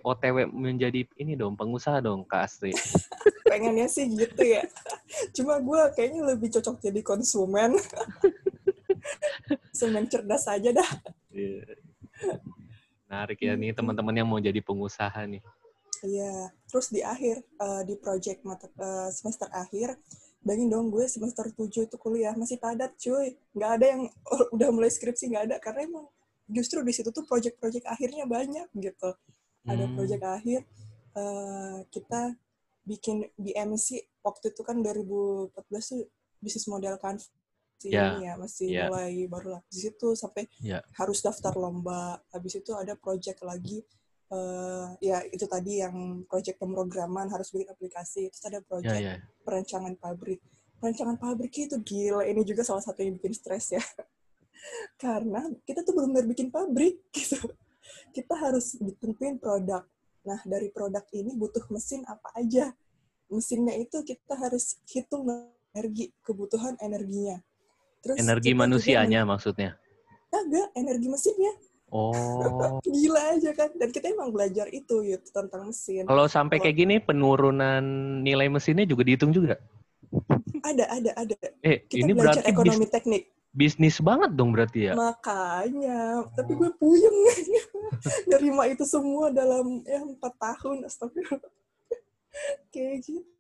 OTW 0.06 0.46
menjadi 0.48 1.02
ini 1.18 1.34
dong 1.34 1.58
pengusaha 1.58 1.98
dong 1.98 2.22
Kak 2.24 2.46
Astri. 2.46 2.70
Pengennya 3.52 3.90
sih 3.90 4.06
gitu 4.08 4.42
ya. 4.46 4.62
Cuma 5.36 5.58
gue 5.58 5.82
kayaknya 5.98 6.22
lebih 6.30 6.54
cocok 6.54 6.78
jadi 6.80 7.02
konsumen. 7.02 7.74
Konsumen 9.74 10.06
cerdas 10.06 10.46
aja 10.46 10.70
dah. 10.70 10.90
Iya. 11.34 11.66
Menarik 13.10 13.42
ya 13.42 13.58
nih 13.58 13.74
teman-teman 13.74 14.14
yang 14.14 14.30
mau 14.30 14.38
jadi 14.38 14.62
pengusaha 14.62 15.26
nih. 15.26 15.42
Iya. 16.04 16.50
Terus 16.70 16.88
di 16.90 17.02
akhir, 17.06 17.42
eh, 17.46 17.82
di 17.86 17.96
project 17.98 18.42
mata, 18.44 18.68
eh, 18.68 19.10
semester 19.14 19.48
akhir, 19.54 19.98
bayangin 20.42 20.70
dong 20.74 20.88
gue 20.90 21.06
semester 21.06 21.46
7 21.54 21.86
itu 21.86 21.96
kuliah. 22.02 22.34
Masih 22.34 22.58
padat 22.58 22.98
cuy. 22.98 23.38
Nggak 23.54 23.72
ada 23.78 23.86
yang 23.94 24.02
udah 24.56 24.70
mulai 24.74 24.90
skripsi, 24.90 25.30
nggak 25.32 25.44
ada. 25.52 25.56
Karena 25.62 25.86
emang 25.86 26.06
justru 26.50 26.82
di 26.84 26.92
situ 26.92 27.10
tuh 27.14 27.24
project-project 27.26 27.86
akhirnya 27.88 28.26
banyak 28.26 28.68
gitu. 28.76 29.10
Ada 29.70 29.86
Hmm. 29.86 29.94
project 29.94 30.24
akhir, 30.26 30.60
eh, 31.16 31.78
kita 31.94 32.22
bikin 32.82 33.30
BMC 33.38 34.02
waktu 34.26 34.50
itu 34.52 34.62
kan 34.66 34.82
2014 34.82 35.94
tuh 35.94 36.10
bisnis 36.42 36.66
model 36.66 36.98
kan 36.98 37.18
Ya, 37.82 38.14
ini 38.14 38.30
ya 38.30 38.34
masih 38.38 38.68
ya. 38.70 38.86
mulai 38.94 39.26
baru 39.26 39.58
lah 39.58 39.62
di 39.74 39.82
situ 39.90 40.14
sampai 40.14 40.46
Ya. 40.62 40.86
harus 41.02 41.18
daftar 41.26 41.58
lomba 41.58 42.22
habis 42.30 42.54
itu 42.54 42.78
ada 42.78 42.94
project 42.94 43.42
lagi 43.42 43.82
eh, 44.32 44.86
ya 45.04 45.18
itu 45.28 45.46
tadi 45.46 45.84
yang 45.84 46.24
project 46.26 46.58
pemrograman 46.58 47.28
harus 47.28 47.52
bikin 47.52 47.70
aplikasi. 47.70 48.32
Terus 48.32 48.44
ada 48.48 48.60
Ya 48.60 48.66
project 48.66 49.02
ya. 49.04 49.16
perancangan 49.44 49.94
pabrik. 50.00 50.40
Perancangan 50.80 51.18
pabrik 51.20 51.52
itu 51.54 51.78
gila. 51.84 52.24
Ini 52.26 52.42
juga 52.42 52.64
salah 52.64 52.82
satu 52.82 53.04
yang 53.04 53.20
bikin 53.20 53.34
stres 53.36 53.76
ya. 53.76 53.84
Karena 55.04 55.46
kita 55.66 55.82
tuh 55.82 55.94
belum 55.94 56.14
benar 56.16 56.28
bikin 56.30 56.50
pabrik 56.50 57.04
gitu. 57.18 57.38
Kita 58.16 58.34
harus 58.40 58.78
ditentuin 58.80 59.38
produk. 59.38 59.84
Nah 60.24 60.40
dari 60.46 60.70
produk 60.70 61.04
ini 61.12 61.34
butuh 61.36 61.66
mesin 61.70 62.06
apa 62.06 62.32
aja? 62.38 62.72
Mesinnya 63.32 63.76
itu 63.80 64.04
kita 64.04 64.36
harus 64.36 64.80
hitung 64.92 65.24
energi 65.72 66.12
kebutuhan 66.22 66.76
energinya. 66.80 67.40
Terus 68.04 68.18
Energi 68.20 68.52
manusianya 68.52 69.24
maksudnya. 69.24 69.78
agak 70.32 70.72
energi 70.80 71.12
mesinnya 71.12 71.52
Oh. 71.92 72.80
gila 72.88 73.36
aja 73.36 73.52
kan. 73.52 73.70
Dan 73.76 73.92
kita 73.92 74.16
emang 74.16 74.32
belajar 74.32 74.66
itu 74.72 75.04
gitu 75.04 75.28
tentang 75.30 75.68
mesin. 75.68 76.08
Kalau 76.08 76.26
sampai 76.26 76.58
kayak 76.64 76.78
gini 76.80 76.96
penurunan 77.04 77.84
nilai 78.24 78.48
mesinnya 78.48 78.88
juga 78.88 79.04
dihitung 79.04 79.36
juga. 79.36 79.60
ada 80.64 80.86
ada 80.88 81.12
ada. 81.16 81.36
Eh, 81.64 81.84
kita 81.88 82.04
ini 82.04 82.12
belajar 82.16 82.44
berarti 82.44 82.52
ekonomi 82.52 82.86
bis- 82.88 82.94
teknik. 82.96 83.24
bisnis 83.52 84.00
banget 84.00 84.32
dong 84.32 84.56
berarti 84.56 84.92
ya. 84.92 84.94
makanya. 84.96 86.24
Tapi 86.32 86.52
gue 86.56 86.72
puyeng. 86.80 87.18
Nerima 88.32 88.64
itu 88.72 88.88
semua 88.88 89.28
dalam 89.28 89.84
ya 89.84 90.00
empat 90.00 90.34
tahun. 90.40 90.88
Astagfirullah. 90.88 91.52
Kayak 92.72 92.96
gitu 93.04 93.32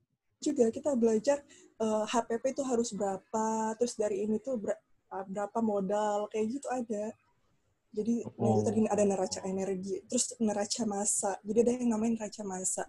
juga 0.41 0.73
kita 0.73 0.91
belajar 0.97 1.37
eh, 1.79 2.03
HPP 2.09 2.57
itu 2.57 2.63
harus 2.65 2.89
berapa 2.91 3.77
terus 3.77 3.93
dari 3.93 4.25
ini 4.25 4.41
tuh 4.41 4.57
ber- 4.57 4.81
berapa 5.11 5.59
modal 5.61 6.25
kayak 6.31 6.57
gitu 6.57 6.67
ada 6.71 7.13
jadi 7.91 8.23
Oh. 8.39 8.63
tadi 8.63 8.87
ada 8.87 9.03
neraca 9.03 9.39
energi 9.43 9.99
terus 10.07 10.31
neraca 10.39 10.83
massa. 10.87 11.35
Jadi 11.43 11.57
ada 11.59 11.71
yang 11.75 11.91
namanya 11.91 12.23
neraca 12.23 12.43
massa. 12.47 12.83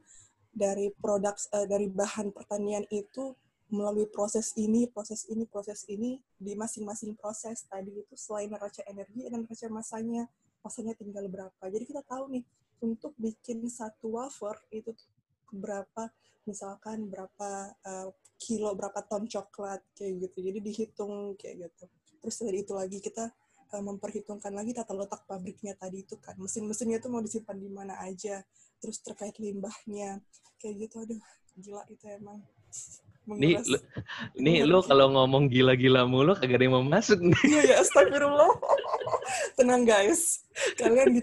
Dari 0.55 0.95
produk 0.95 1.35
eh, 1.59 1.67
dari 1.67 1.91
bahan 1.91 2.31
pertanian 2.31 2.87
itu 2.93 3.35
melalui 3.73 4.05
proses 4.07 4.53
ini 4.55 4.85
proses 4.87 5.25
ini 5.33 5.49
proses 5.49 5.83
ini 5.91 6.23
di 6.39 6.55
masing-masing 6.55 7.19
proses. 7.19 7.67
Tadi 7.67 7.91
itu 7.91 8.15
selain 8.15 8.47
neraca 8.47 8.85
energi 8.87 9.27
dan 9.27 9.43
neraca 9.43 9.67
masanya 9.75 10.23
masanya 10.63 10.95
tinggal 10.95 11.27
berapa. 11.27 11.65
Jadi 11.67 11.85
kita 11.89 12.07
tahu 12.07 12.39
nih 12.39 12.45
untuk 12.79 13.13
bikin 13.19 13.67
satu 13.67 14.23
wafer 14.23 14.55
itu 14.71 14.95
berapa 15.51 16.15
misalkan 16.47 17.11
berapa 17.11 17.75
eh, 17.75 18.09
kilo 18.39 18.71
berapa 18.79 19.03
ton 19.11 19.27
coklat 19.27 19.83
kayak 19.99 20.31
gitu. 20.31 20.39
Jadi 20.47 20.59
dihitung 20.63 21.35
kayak 21.35 21.67
gitu. 21.67 21.85
Terus 22.23 22.37
dari 22.39 22.59
itu 22.63 22.71
lagi 22.71 23.03
kita 23.03 23.35
memperhitungkan 23.81 24.53
lagi 24.53 24.77
tata 24.77 24.93
letak 24.93 25.25
pabriknya 25.25 25.73
tadi 25.79 26.05
itu 26.05 26.21
kan 26.21 26.37
mesin-mesinnya 26.37 27.01
itu 27.01 27.09
mau 27.09 27.25
disimpan 27.25 27.57
di 27.57 27.71
mana 27.73 27.97
aja 28.05 28.45
terus 28.83 29.01
terkait 29.01 29.39
limbahnya 29.41 30.21
kayak 30.61 30.91
gitu 30.91 31.07
aduh 31.07 31.23
gila 31.57 31.83
itu 31.89 32.05
emang 32.11 32.43
Nih, 33.23 33.55
lu, 33.55 33.79
nih 34.35 34.67
lu 34.67 34.83
kalau 34.83 35.15
ngomong 35.15 35.47
gila-gila 35.47 36.03
mulu 36.11 36.35
kagak 36.35 36.59
ada 36.59 36.65
yang 36.67 36.75
mau 36.75 36.83
masuk 36.83 37.23
nih. 37.23 37.43
Iya 37.47 37.63
ya, 37.71 37.75
astagfirullah. 37.79 38.51
Tenang 39.55 39.87
guys, 39.87 40.43
kalian 40.75 41.23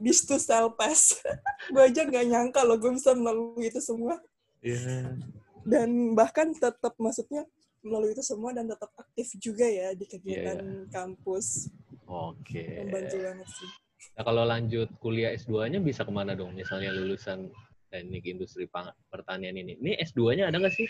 di 0.00 0.12
stu 0.16 0.40
pass. 0.72 1.20
gue 1.68 1.84
aja 1.84 2.08
nggak 2.08 2.24
nyangka 2.32 2.64
loh 2.64 2.80
gue 2.80 2.96
bisa 2.96 3.12
melalui 3.12 3.68
itu 3.68 3.76
semua. 3.76 4.16
Iya. 4.64 5.20
Dan 5.68 6.16
bahkan 6.16 6.56
tetap 6.56 6.96
maksudnya 6.96 7.44
melalui 7.84 8.16
itu 8.16 8.24
semua 8.24 8.50
dan 8.56 8.64
tetap 8.64 8.90
aktif 8.96 9.36
juga 9.36 9.68
ya 9.68 9.92
di 9.92 10.08
kegiatan 10.08 10.56
Iya, 10.58 10.88
kampus. 10.88 11.68
Oke. 12.08 12.80
Membantu 12.80 13.16
banget 13.20 13.48
sih. 13.52 13.70
Nah, 14.16 14.22
kalau 14.24 14.42
lanjut 14.48 14.88
kuliah 15.00 15.36
S2-nya 15.36 15.80
bisa 15.84 16.02
ke 16.04 16.12
mana 16.12 16.32
dong? 16.32 16.56
Misalnya 16.56 16.92
lulusan 16.96 17.52
teknik 17.92 18.24
industri 18.26 18.66
pertanian 19.12 19.54
ini. 19.54 19.76
Ini 19.78 20.00
S2-nya 20.00 20.48
ada 20.48 20.56
nggak 20.58 20.74
sih? 20.74 20.88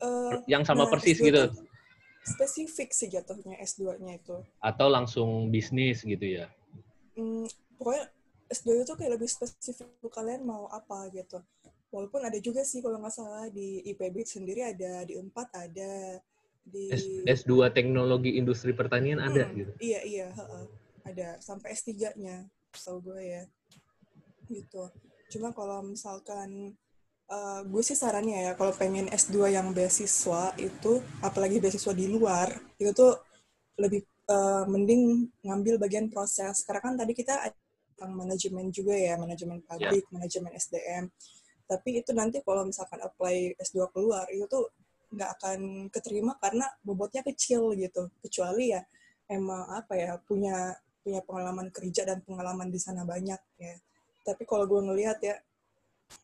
Eh, 0.00 0.36
Yang 0.50 0.62
sama 0.68 0.84
nah, 0.86 0.90
persis 0.90 1.16
S2 1.16 1.24
gitu? 1.30 1.42
Spesifik 2.20 2.92
sih 2.92 3.08
jatuhnya 3.08 3.56
S2-nya 3.64 4.20
itu. 4.20 4.36
Atau 4.60 4.92
langsung 4.92 5.48
bisnis 5.48 6.04
gitu 6.04 6.22
ya? 6.22 6.46
Hmm, 7.16 7.48
pokoknya 7.80 8.12
S2 8.50 8.84
itu 8.84 8.92
kayak 8.98 9.12
lebih 9.16 9.28
spesifik 9.30 9.88
kalian 10.10 10.44
mau 10.44 10.68
apa 10.68 11.08
gitu. 11.14 11.40
Walaupun 11.90 12.22
ada 12.22 12.38
juga 12.38 12.62
sih 12.62 12.78
kalau 12.78 13.02
nggak 13.02 13.14
salah 13.14 13.46
di 13.50 13.82
IPB 13.82 14.22
sendiri 14.22 14.62
ada, 14.62 15.02
di 15.02 15.18
UNPAD 15.18 15.48
ada, 15.58 16.22
di 16.62 16.86
S, 16.94 17.02
S2 17.42 17.74
teknologi 17.74 18.38
industri 18.38 18.70
pertanian 18.70 19.18
ada 19.18 19.42
Hmm, 19.50 19.58
gitu? 19.58 19.72
Iya, 19.82 20.00
iya, 20.06 20.26
heeh. 20.30 20.64
ada 21.02 21.28
sampai 21.42 21.74
S3-nya, 21.74 22.46
setahu 22.70 23.10
gue 23.10 23.20
ya. 23.24 23.42
Gitu. 24.46 24.82
Cuma 25.34 25.50
kalau 25.50 25.82
misalkan 25.82 26.74
eh, 27.30 27.60
gue 27.66 27.82
sih 27.82 27.98
sarannya 27.98 28.50
ya 28.50 28.52
kalau 28.58 28.74
pengen 28.74 29.06
S2 29.10 29.50
yang 29.50 29.70
beasiswa 29.74 30.54
itu 30.58 31.02
apalagi 31.22 31.58
beasiswa 31.62 31.90
di 31.94 32.06
luar, 32.10 32.48
itu 32.78 32.90
tuh 32.94 33.18
lebih 33.82 34.02
eh, 34.30 34.64
mending 34.70 35.02
ngambil 35.42 35.74
bagian 35.82 36.06
proses. 36.12 36.62
Karena 36.66 36.80
kan 36.86 36.94
tadi 37.00 37.12
kita 37.18 37.34
ada 37.50 37.58
tentang 37.94 38.12
manajemen 38.14 38.66
juga 38.70 38.94
ya, 38.94 39.14
manajemen 39.18 39.58
pabrik, 39.66 40.06
manajemen 40.14 40.52
SDM. 40.54 41.04
Tapi 41.70 42.02
itu 42.02 42.10
nanti 42.10 42.42
kalau 42.42 42.66
misalkan 42.66 42.98
apply 42.98 43.54
S2 43.62 43.94
keluar, 43.94 44.26
itu 44.34 44.42
tuh 44.50 44.74
nggak 45.14 45.30
akan 45.38 45.60
keterima 45.94 46.34
karena 46.42 46.66
bobotnya 46.82 47.22
kecil 47.22 47.70
gitu. 47.78 48.10
Kecuali 48.18 48.74
ya 48.74 48.82
emang 49.30 49.70
apa 49.70 49.94
ya 49.94 50.18
punya 50.18 50.74
punya 51.06 51.22
pengalaman 51.22 51.70
kerja 51.70 52.02
dan 52.02 52.18
pengalaman 52.26 52.74
di 52.74 52.80
sana 52.82 53.06
banyak 53.06 53.38
ya. 53.62 53.74
Tapi 54.26 54.42
kalau 54.50 54.66
gue 54.66 54.82
ngelihat 54.82 55.18
ya 55.22 55.38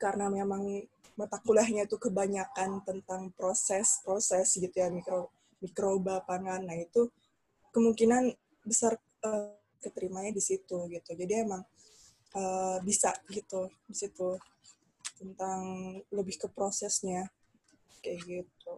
karena 0.02 0.26
memang 0.26 0.66
mata 1.14 1.38
kuliahnya 1.40 1.86
itu 1.86 1.96
kebanyakan 1.96 2.82
tentang 2.82 3.30
proses-proses 3.38 4.50
gitu 4.58 4.74
ya 4.74 4.90
mikro 4.90 5.30
mikroba 5.62 6.26
pangan. 6.26 6.66
Nah 6.66 6.76
itu 6.76 7.08
kemungkinan 7.70 8.34
besar 8.66 8.98
uh, 9.22 9.54
keterimanya 9.78 10.34
di 10.34 10.42
situ 10.42 10.90
gitu. 10.90 11.10
Jadi 11.14 11.32
emang 11.46 11.62
uh, 12.34 12.82
bisa 12.82 13.14
gitu 13.30 13.70
di 13.86 13.96
situ 13.96 14.36
tentang 15.16 15.60
lebih 16.12 16.36
ke 16.36 16.48
prosesnya 16.52 17.26
kayak 18.04 18.20
gitu. 18.24 18.72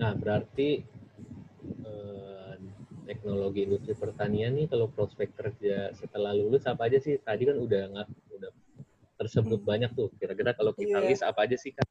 Nah 0.00 0.16
berarti 0.16 0.82
uh, 1.84 2.56
teknologi 3.04 3.68
industri 3.68 3.94
pertanian 3.94 4.56
nih 4.56 4.66
kalau 4.66 4.88
prospek 4.88 5.36
kerja 5.36 5.92
setelah 5.94 6.32
lulus 6.32 6.64
apa 6.64 6.88
aja 6.88 6.98
sih? 6.98 7.20
Tadi 7.20 7.46
kan 7.46 7.56
udah 7.60 7.82
nggak 7.92 8.08
udah 8.34 8.50
tersebut 9.20 9.60
hmm. 9.60 9.68
banyak 9.68 9.90
tuh. 9.92 10.08
Kira-kira 10.16 10.56
kalau 10.56 10.72
kita 10.72 10.98
yeah. 10.98 11.08
list 11.08 11.22
apa 11.22 11.44
aja 11.44 11.56
sih 11.60 11.76
kan? 11.76 11.84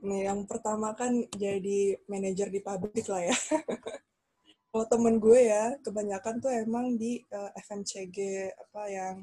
Nih 0.00 0.28
yang 0.28 0.48
pertama 0.48 0.96
kan 0.96 1.12
jadi 1.36 2.00
manajer 2.08 2.48
di 2.48 2.60
pabrik 2.64 3.06
lah 3.06 3.22
ya. 3.28 3.36
kalau 4.76 4.92
temen 4.92 5.16
gue 5.16 5.40
ya 5.40 5.72
kebanyakan 5.80 6.36
tuh 6.36 6.52
emang 6.52 7.00
di 7.00 7.24
uh, 7.32 7.48
eh, 7.48 7.64
FMCG 7.64 8.18
apa 8.52 8.82
yang 8.92 9.16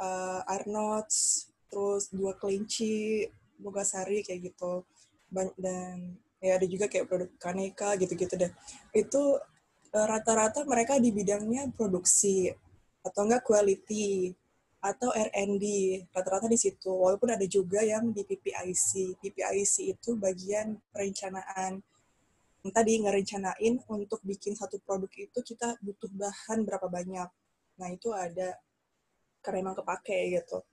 uh, 0.00 0.40
Arnold's 0.48 1.52
terus 1.68 2.10
dua 2.12 2.36
kelinci 2.38 3.26
Bogasari 3.56 4.20
kayak 4.22 4.52
gitu. 4.52 4.84
Dan 5.56 6.16
ya 6.38 6.60
ada 6.60 6.66
juga 6.68 6.86
kayak 6.86 7.06
produk 7.08 7.30
Kaneka 7.40 7.96
gitu-gitu 7.98 8.34
deh. 8.36 8.52
Itu 8.92 9.40
uh, 9.92 10.06
rata-rata 10.06 10.62
mereka 10.68 11.00
di 11.00 11.10
bidangnya 11.10 11.72
produksi 11.72 12.52
atau 13.00 13.22
enggak 13.26 13.46
quality 13.46 14.34
atau 14.82 15.10
R&D 15.10 15.64
rata-rata 16.14 16.46
di 16.46 16.58
situ. 16.58 16.90
Walaupun 16.92 17.34
ada 17.34 17.46
juga 17.48 17.82
yang 17.82 18.14
di 18.14 18.22
PPIC 18.22 19.18
PPIC 19.18 19.74
itu 19.98 20.14
bagian 20.14 20.78
perencanaan. 20.94 21.82
Tadi 22.66 22.98
ngerencanain 22.98 23.78
untuk 23.86 24.18
bikin 24.26 24.58
satu 24.58 24.82
produk 24.82 25.06
itu 25.14 25.38
kita 25.38 25.78
butuh 25.78 26.10
bahan 26.10 26.66
berapa 26.66 26.90
banyak. 26.90 27.30
Nah, 27.78 27.88
itu 27.94 28.10
ada 28.10 28.58
karena 29.38 29.70
emang 29.70 29.78
kepake 29.78 30.34
gitu. 30.34 30.66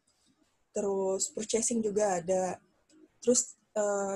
Terus 0.74 1.30
purchasing 1.32 1.80
juga 1.86 2.20
ada. 2.20 2.58
Terus 3.22 3.56
uh, 3.78 3.82
eh, 3.82 4.16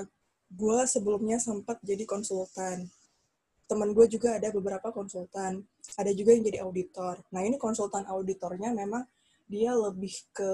gue 0.50 0.78
sebelumnya 0.90 1.38
sempat 1.38 1.78
jadi 1.80 2.02
konsultan. 2.04 2.84
Temen 3.68 3.94
gue 3.94 4.06
juga 4.10 4.36
ada 4.36 4.50
beberapa 4.50 4.90
konsultan. 4.90 5.62
Ada 5.94 6.10
juga 6.12 6.34
yang 6.34 6.44
jadi 6.44 6.58
auditor. 6.66 7.22
Nah, 7.30 7.46
ini 7.46 7.56
konsultan 7.56 8.04
auditornya 8.10 8.74
memang 8.74 9.06
dia 9.48 9.72
lebih 9.72 10.12
ke 10.34 10.52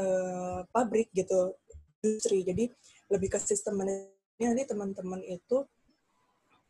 uh, 0.00 0.60
pabrik 0.72 1.12
gitu, 1.12 1.54
industri. 2.02 2.42
Jadi 2.42 2.64
lebih 3.12 3.28
ke 3.30 3.38
sistem 3.38 3.84
manajemen. 3.84 4.16
Nanti 4.40 4.64
teman-teman 4.64 5.20
itu 5.28 5.68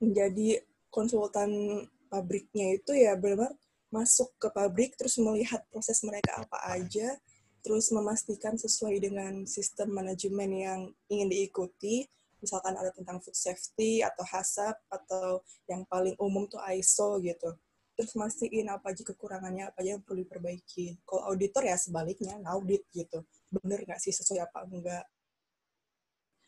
menjadi 0.03 0.65
konsultan 0.91 1.51
pabriknya 2.11 2.75
itu 2.75 2.91
ya 2.99 3.15
benar 3.15 3.55
masuk 3.95 4.35
ke 4.39 4.51
pabrik 4.51 4.99
terus 4.99 5.19
melihat 5.23 5.63
proses 5.71 6.03
mereka 6.03 6.43
apa 6.43 6.59
aja 6.75 7.15
terus 7.61 7.93
memastikan 7.93 8.57
sesuai 8.57 8.97
dengan 9.01 9.45
sistem 9.45 9.95
manajemen 9.95 10.51
yang 10.51 10.81
ingin 11.13 11.29
diikuti 11.29 12.09
misalkan 12.41 12.73
ada 12.73 12.89
tentang 12.91 13.21
food 13.21 13.37
safety 13.37 14.01
atau 14.01 14.25
HACCP 14.25 14.81
atau 14.89 15.45
yang 15.69 15.85
paling 15.85 16.17
umum 16.17 16.49
tuh 16.49 16.61
ISO 16.73 17.21
gitu 17.21 17.53
terus 17.95 18.17
mastiin 18.17 18.73
apa 18.73 18.97
aja 18.97 19.05
kekurangannya 19.05 19.69
apa 19.69 19.85
aja 19.85 20.01
yang 20.01 20.03
perlu 20.03 20.25
diperbaiki 20.25 21.05
kalau 21.05 21.29
auditor 21.29 21.69
ya 21.69 21.77
sebaliknya 21.77 22.41
audit 22.49 22.89
gitu 22.97 23.21
bener 23.53 23.85
nggak 23.85 24.01
sih 24.01 24.13
sesuai 24.13 24.41
apa 24.49 24.65
enggak 24.65 25.05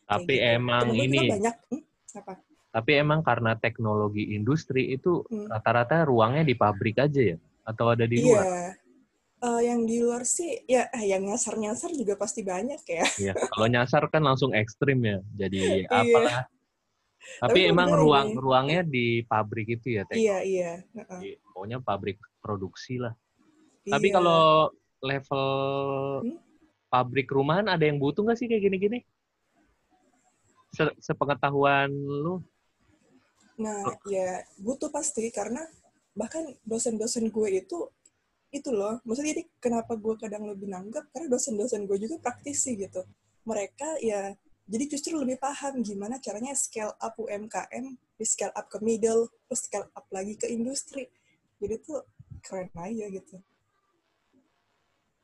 tapi 0.09 0.35
gitu. 0.41 0.49
emang 0.57 0.85
ini 0.97 1.29
banyak 1.29 1.55
hmm? 1.69 1.83
apa 2.17 2.33
tapi 2.73 2.97
emang 2.97 3.21
karena 3.21 3.53
teknologi 3.53 4.33
industri 4.33 4.97
itu 4.97 5.21
hmm. 5.29 5.45
rata-rata 5.45 6.09
ruangnya 6.09 6.41
di 6.41 6.57
pabrik 6.57 6.97
aja 6.97 7.21
ya? 7.21 7.37
Atau 7.69 7.93
ada 7.93 8.09
di 8.09 8.17
iya. 8.17 8.25
luar? 8.25 8.45
Uh, 9.43 9.59
yang 9.59 9.83
di 9.83 9.99
luar 9.99 10.23
sih, 10.23 10.63
ya 10.71 10.87
yang 11.03 11.27
nyasar-nyasar 11.27 11.91
juga 11.91 12.15
pasti 12.15 12.47
banyak 12.47 12.79
ya. 12.87 13.03
Iya, 13.19 13.33
kalau 13.51 13.67
nyasar 13.67 14.07
kan 14.07 14.23
langsung 14.23 14.55
ekstrim 14.55 15.03
ya. 15.03 15.19
Jadi 15.35 15.59
iya. 15.83 15.91
apalah. 15.91 16.47
Tapi, 17.43 17.43
Tapi 17.43 17.59
emang 17.71 17.91
ruang 17.91 18.27
ini. 18.31 18.39
ruangnya 18.39 18.81
di 18.87 19.19
pabrik 19.27 19.79
itu 19.79 19.99
ya, 19.99 20.07
Iya, 20.11 20.37
iya. 20.47 20.71
Uh-uh. 20.95 21.19
pokoknya 21.51 21.83
pabrik 21.83 22.19
produksi 22.39 23.03
lah. 23.03 23.11
Iya. 23.83 23.99
Tapi 23.99 24.07
kalau 24.15 24.71
level 25.03 25.45
hmm? 26.23 26.39
pabrik 26.87 27.27
rumahan 27.27 27.67
ada 27.67 27.83
yang 27.83 27.99
butuh 27.99 28.23
nggak 28.23 28.39
sih 28.39 28.47
kayak 28.47 28.63
gini-gini? 28.71 29.03
sepengetahuan 31.03 31.93
lu? 31.93 32.41
Nah, 33.61 33.85
ya 34.09 34.41
butuh 34.57 34.89
pasti 34.89 35.29
karena 35.29 35.61
bahkan 36.17 36.45
dosen-dosen 36.65 37.29
gue 37.29 37.49
itu 37.61 37.89
itu 38.53 38.69
loh, 38.69 39.01
maksudnya 39.01 39.33
jadi 39.33 39.43
kenapa 39.57 39.97
gue 39.97 40.13
kadang 40.21 40.45
lebih 40.45 40.69
nanggap 40.69 41.09
karena 41.09 41.27
dosen-dosen 41.33 41.89
gue 41.89 41.97
juga 41.97 42.21
praktisi 42.21 42.77
gitu. 42.77 43.01
Mereka 43.49 43.99
ya 44.05 44.31
jadi 44.69 44.85
justru 44.87 45.17
lebih 45.17 45.41
paham 45.41 45.81
gimana 45.81 46.21
caranya 46.21 46.53
scale 46.55 46.93
up 47.01 47.17
UMKM, 47.17 47.85
di 47.97 48.25
scale 48.29 48.53
up 48.55 48.69
ke 48.69 48.77
middle, 48.79 49.27
terus 49.49 49.67
scale 49.67 49.89
up 49.91 50.05
lagi 50.13 50.37
ke 50.37 50.47
industri. 50.47 51.09
Jadi 51.57 51.75
tuh 51.81 52.05
keren 52.45 52.69
aja 52.77 53.05
gitu. 53.09 53.41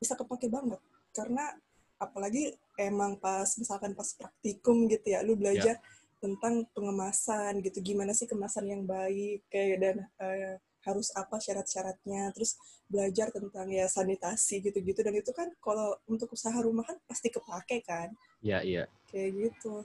Bisa 0.02 0.18
kepake 0.18 0.50
banget 0.50 0.82
karena 1.14 1.54
apalagi 2.02 2.52
emang 2.76 3.16
pas 3.16 3.46
misalkan 3.56 3.94
pas 3.94 4.10
praktikum 4.18 4.90
gitu 4.90 5.06
ya, 5.14 5.22
lu 5.22 5.38
belajar 5.38 5.78
yeah 5.78 5.98
tentang 6.20 6.68
pengemasan 6.76 7.64
gitu 7.64 7.80
gimana 7.80 8.12
sih 8.12 8.28
kemasan 8.28 8.68
yang 8.68 8.82
baik 8.84 9.40
kayak 9.48 9.76
dan 9.80 9.96
uh, 10.20 10.54
harus 10.84 11.12
apa 11.12 11.36
syarat-syaratnya 11.36 12.32
terus 12.32 12.56
belajar 12.88 13.28
tentang 13.30 13.68
ya 13.68 13.86
sanitasi 13.86 14.64
gitu-gitu. 14.64 15.00
Dan 15.04 15.20
itu 15.20 15.30
kan 15.30 15.52
kalau 15.60 15.96
untuk 16.08 16.32
usaha 16.32 16.56
rumahan 16.58 16.96
pasti 17.04 17.28
kepake 17.28 17.84
kan? 17.84 18.10
Iya 18.40 18.58
iya. 18.64 18.84
Kayak 19.12 19.30
gitu. 19.50 19.84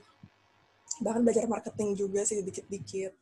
Bahkan 1.04 1.22
belajar 1.22 1.44
marketing 1.46 1.94
juga 1.94 2.24
sih 2.24 2.40
dikit-dikit. 2.40 3.12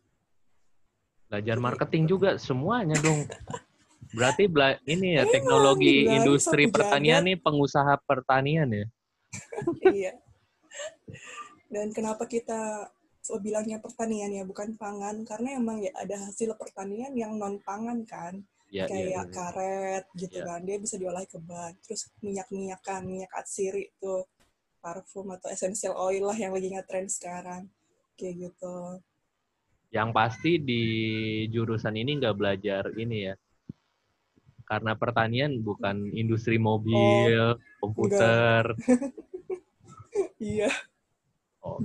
Belajar 1.29 1.57
marketing 1.59 2.05
juga 2.07 2.31
semuanya 2.39 2.95
dong. 3.03 3.27
Berarti 4.15 4.47
bela 4.47 4.79
ini 4.87 5.19
ya 5.19 5.27
Emang, 5.27 5.33
teknologi 5.35 6.07
industri 6.07 6.71
pertanian 6.71 7.27
nih 7.27 7.39
pengusaha 7.41 7.99
pertanian 8.07 8.71
ya. 8.71 8.87
Iya. 9.91 10.15
Dan 11.67 11.91
kenapa 11.91 12.31
kita 12.31 12.87
so 13.25 13.41
bilangnya 13.41 13.81
pertanian 13.81 14.29
ya 14.29 14.45
bukan 14.45 14.77
pangan. 14.77 15.25
Karena 15.25 15.57
emang 15.57 15.81
ya 15.81 15.91
ada 15.97 16.29
hasil 16.29 16.53
pertanian 16.61 17.17
yang 17.17 17.41
non 17.41 17.57
pangan 17.65 18.05
kan. 18.05 18.45
Ya, 18.69 18.91
kayak 18.91 19.07
ya, 19.07 19.23
ya. 19.23 19.25
karet 19.31 20.05
gitu 20.19 20.39
ya. 20.43 20.51
kan 20.51 20.61
dia 20.67 20.83
bisa 20.83 20.99
diolah 20.99 21.23
ke 21.31 21.39
bahan 21.39 21.79
terus 21.79 22.11
minyak 22.19 22.51
minyakan 22.51 23.07
minyak 23.07 23.31
atsiri 23.31 23.87
itu 23.87 24.27
parfum 24.83 25.31
atau 25.31 25.47
essential 25.47 25.95
oil 25.95 26.27
lah 26.27 26.35
yang 26.35 26.53
lagi 26.53 26.69
ngetrend 26.69 27.09
sekarang. 27.09 27.71
Kayak 28.21 28.51
gitu. 28.51 28.77
Yang 29.95 30.11
pasti 30.13 30.53
di 30.59 30.85
jurusan 31.49 31.97
ini 31.97 32.21
nggak 32.21 32.37
belajar 32.37 32.83
ini 32.99 33.33
ya. 33.33 33.35
Karena 34.65 34.97
pertanian 34.97 35.61
bukan 35.63 36.13
industri 36.13 36.61
mobil 36.61 37.57
oh, 37.57 37.57
komputer. 37.81 38.69
Iya. 40.39 40.71
Oh. 41.65 41.81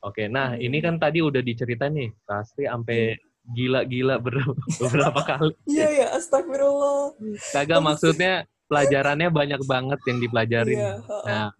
Oke, 0.00 0.32
nah 0.32 0.56
ini 0.56 0.80
kan 0.80 0.96
tadi 0.96 1.20
udah 1.20 1.44
diceritain 1.44 1.92
nih, 1.92 2.08
pasti 2.24 2.64
sampai 2.64 3.20
gila-gila 3.52 4.16
beberapa 4.80 5.20
kali. 5.20 5.52
Iya 5.68 5.88
ya, 5.92 6.06
astagfirullah. 6.16 7.12
Kagak 7.52 7.84
maksudnya 7.84 8.48
pelajarannya 8.64 9.28
banyak 9.28 9.60
banget 9.68 10.00
yang 10.08 10.18
dipelajarin. 10.24 10.78
Iya, 10.80 11.04
nah, 11.04 11.52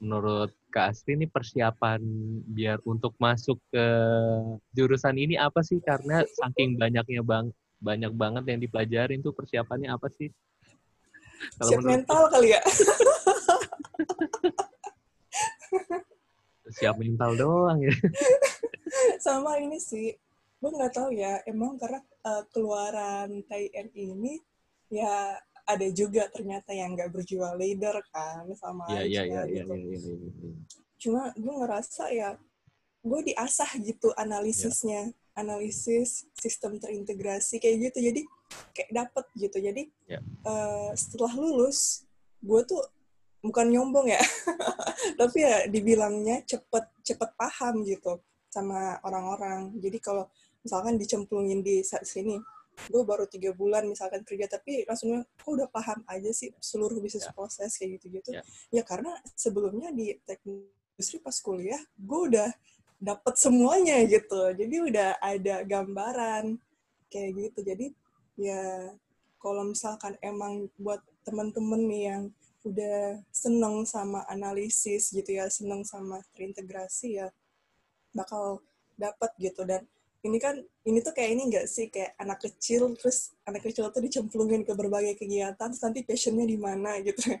menurut 0.00 0.56
Kak 0.72 0.96
Asti 0.96 1.12
ini 1.12 1.28
persiapan 1.28 2.00
biar 2.48 2.80
untuk 2.88 3.12
masuk 3.20 3.60
ke 3.68 3.86
jurusan 4.72 5.20
ini 5.20 5.36
apa 5.36 5.60
sih? 5.60 5.76
Karena 5.84 6.24
saking 6.24 6.80
banyaknya 6.80 7.20
bang 7.20 7.52
banyak 7.84 8.16
banget 8.16 8.44
yang 8.48 8.60
dipelajarin 8.64 9.20
tuh 9.20 9.36
persiapannya 9.36 9.92
apa 9.92 10.08
sih? 10.08 10.32
Kalau 11.60 11.68
Siap 11.68 11.84
mental 11.84 12.32
kali 12.32 12.56
ya. 12.56 12.60
siap 16.74 16.98
mental 16.98 17.32
doang 17.38 17.78
ya 17.82 17.94
sama 19.26 19.58
ini 19.62 19.78
sih 19.78 20.14
gue 20.64 20.70
nggak 20.70 20.94
tahu 20.96 21.12
ya 21.12 21.44
emang 21.44 21.76
karena 21.76 22.00
uh, 22.24 22.42
keluaran 22.48 23.44
TIN 23.46 23.88
ini 23.92 24.40
ya 24.88 25.36
ada 25.64 25.88
juga 25.92 26.28
ternyata 26.28 26.76
yang 26.76 26.92
nggak 26.92 27.12
berjual 27.12 27.56
leader 27.56 27.96
kan 28.12 28.44
sama 28.56 28.84
yeah, 28.92 29.04
aja 29.04 29.08
yeah, 29.08 29.24
yeah, 29.24 29.44
gitu. 29.48 29.72
Yeah, 29.72 29.80
yeah, 29.80 30.00
yeah, 30.00 30.32
yeah. 30.44 30.56
Cuma 31.00 31.22
gue 31.36 31.54
ngerasa 31.64 32.04
ya 32.12 32.28
gue 33.04 33.20
diasah 33.32 33.70
gitu 33.84 34.08
analisisnya, 34.16 35.12
yeah. 35.12 35.40
analisis 35.40 36.28
sistem 36.36 36.80
terintegrasi 36.80 37.60
kayak 37.60 37.92
gitu. 37.92 37.98
Jadi 38.12 38.20
kayak 38.76 38.90
dapet 38.92 39.24
gitu. 39.40 39.56
Jadi 39.60 39.82
yeah. 40.04 40.20
Ya. 40.20 40.48
uh, 40.48 40.90
setelah 40.96 41.32
lulus 41.32 42.04
gue 42.44 42.60
tuh 42.68 42.84
bukan 43.44 43.68
nyombong 43.68 44.08
ya 44.08 44.22
tapi 45.20 45.44
ya 45.44 45.68
dibilangnya 45.68 46.40
cepet 46.48 46.84
cepet 47.04 47.30
paham 47.36 47.84
gitu 47.84 48.16
sama 48.48 48.96
orang-orang 49.04 49.68
jadi 49.76 50.00
kalau 50.00 50.24
misalkan 50.64 50.96
dicemplungin 50.96 51.60
di 51.60 51.84
sini 51.84 52.40
gue 52.90 53.02
baru 53.06 53.28
tiga 53.30 53.54
bulan 53.54 53.86
misalkan 53.86 54.26
kerja 54.26 54.50
tapi 54.50 54.82
langsung 54.88 55.22
kok 55.22 55.46
udah 55.46 55.68
paham 55.70 56.02
aja 56.10 56.30
sih 56.34 56.50
seluruh 56.58 56.98
bisnis 56.98 57.28
yeah. 57.28 57.34
proses 57.36 57.70
kayak 57.76 58.00
gitu 58.00 58.18
gitu 58.18 58.30
yeah. 58.34 58.44
ya 58.72 58.82
karena 58.82 59.14
sebelumnya 59.38 59.94
di 59.94 60.16
teknik 60.26 60.72
industri 60.96 61.22
pas 61.22 61.36
kuliah 61.38 61.78
gue 61.94 62.20
udah 62.34 62.48
dapet 62.98 63.34
semuanya 63.36 64.02
gitu 64.08 64.56
jadi 64.56 64.76
udah 64.90 65.10
ada 65.20 65.56
gambaran 65.62 66.58
kayak 67.12 67.30
gitu 67.36 67.58
jadi 67.62 67.86
ya 68.40 68.62
kalau 69.38 69.68
misalkan 69.68 70.16
emang 70.24 70.66
buat 70.80 71.04
teman-teman 71.22 71.80
nih 71.84 72.02
yang 72.10 72.22
udah 72.64 73.20
seneng 73.28 73.84
sama 73.84 74.24
analisis 74.26 75.12
gitu 75.12 75.36
ya 75.36 75.52
seneng 75.52 75.84
sama 75.84 76.24
terintegrasi 76.32 77.20
ya 77.20 77.28
bakal 78.16 78.64
dapat 78.96 79.30
gitu. 79.36 79.62
Dan 79.68 79.84
ini 80.24 80.40
kan 80.40 80.56
ini 80.88 81.04
tuh 81.04 81.12
kayak 81.12 81.30
ini 81.36 81.42
enggak 81.52 81.66
sih 81.68 81.92
kayak 81.92 82.16
anak 82.16 82.40
kecil 82.40 82.96
terus 82.96 83.36
anak 83.44 83.60
kecil 83.60 83.92
tuh 83.92 84.00
dicemplungin 84.00 84.64
ke 84.64 84.72
berbagai 84.72 85.20
kegiatan 85.20 85.68
terus 85.68 85.84
nanti 85.84 86.00
passionnya 86.00 86.48
di 86.48 86.56
mana 86.56 86.96
gitu. 87.04 87.36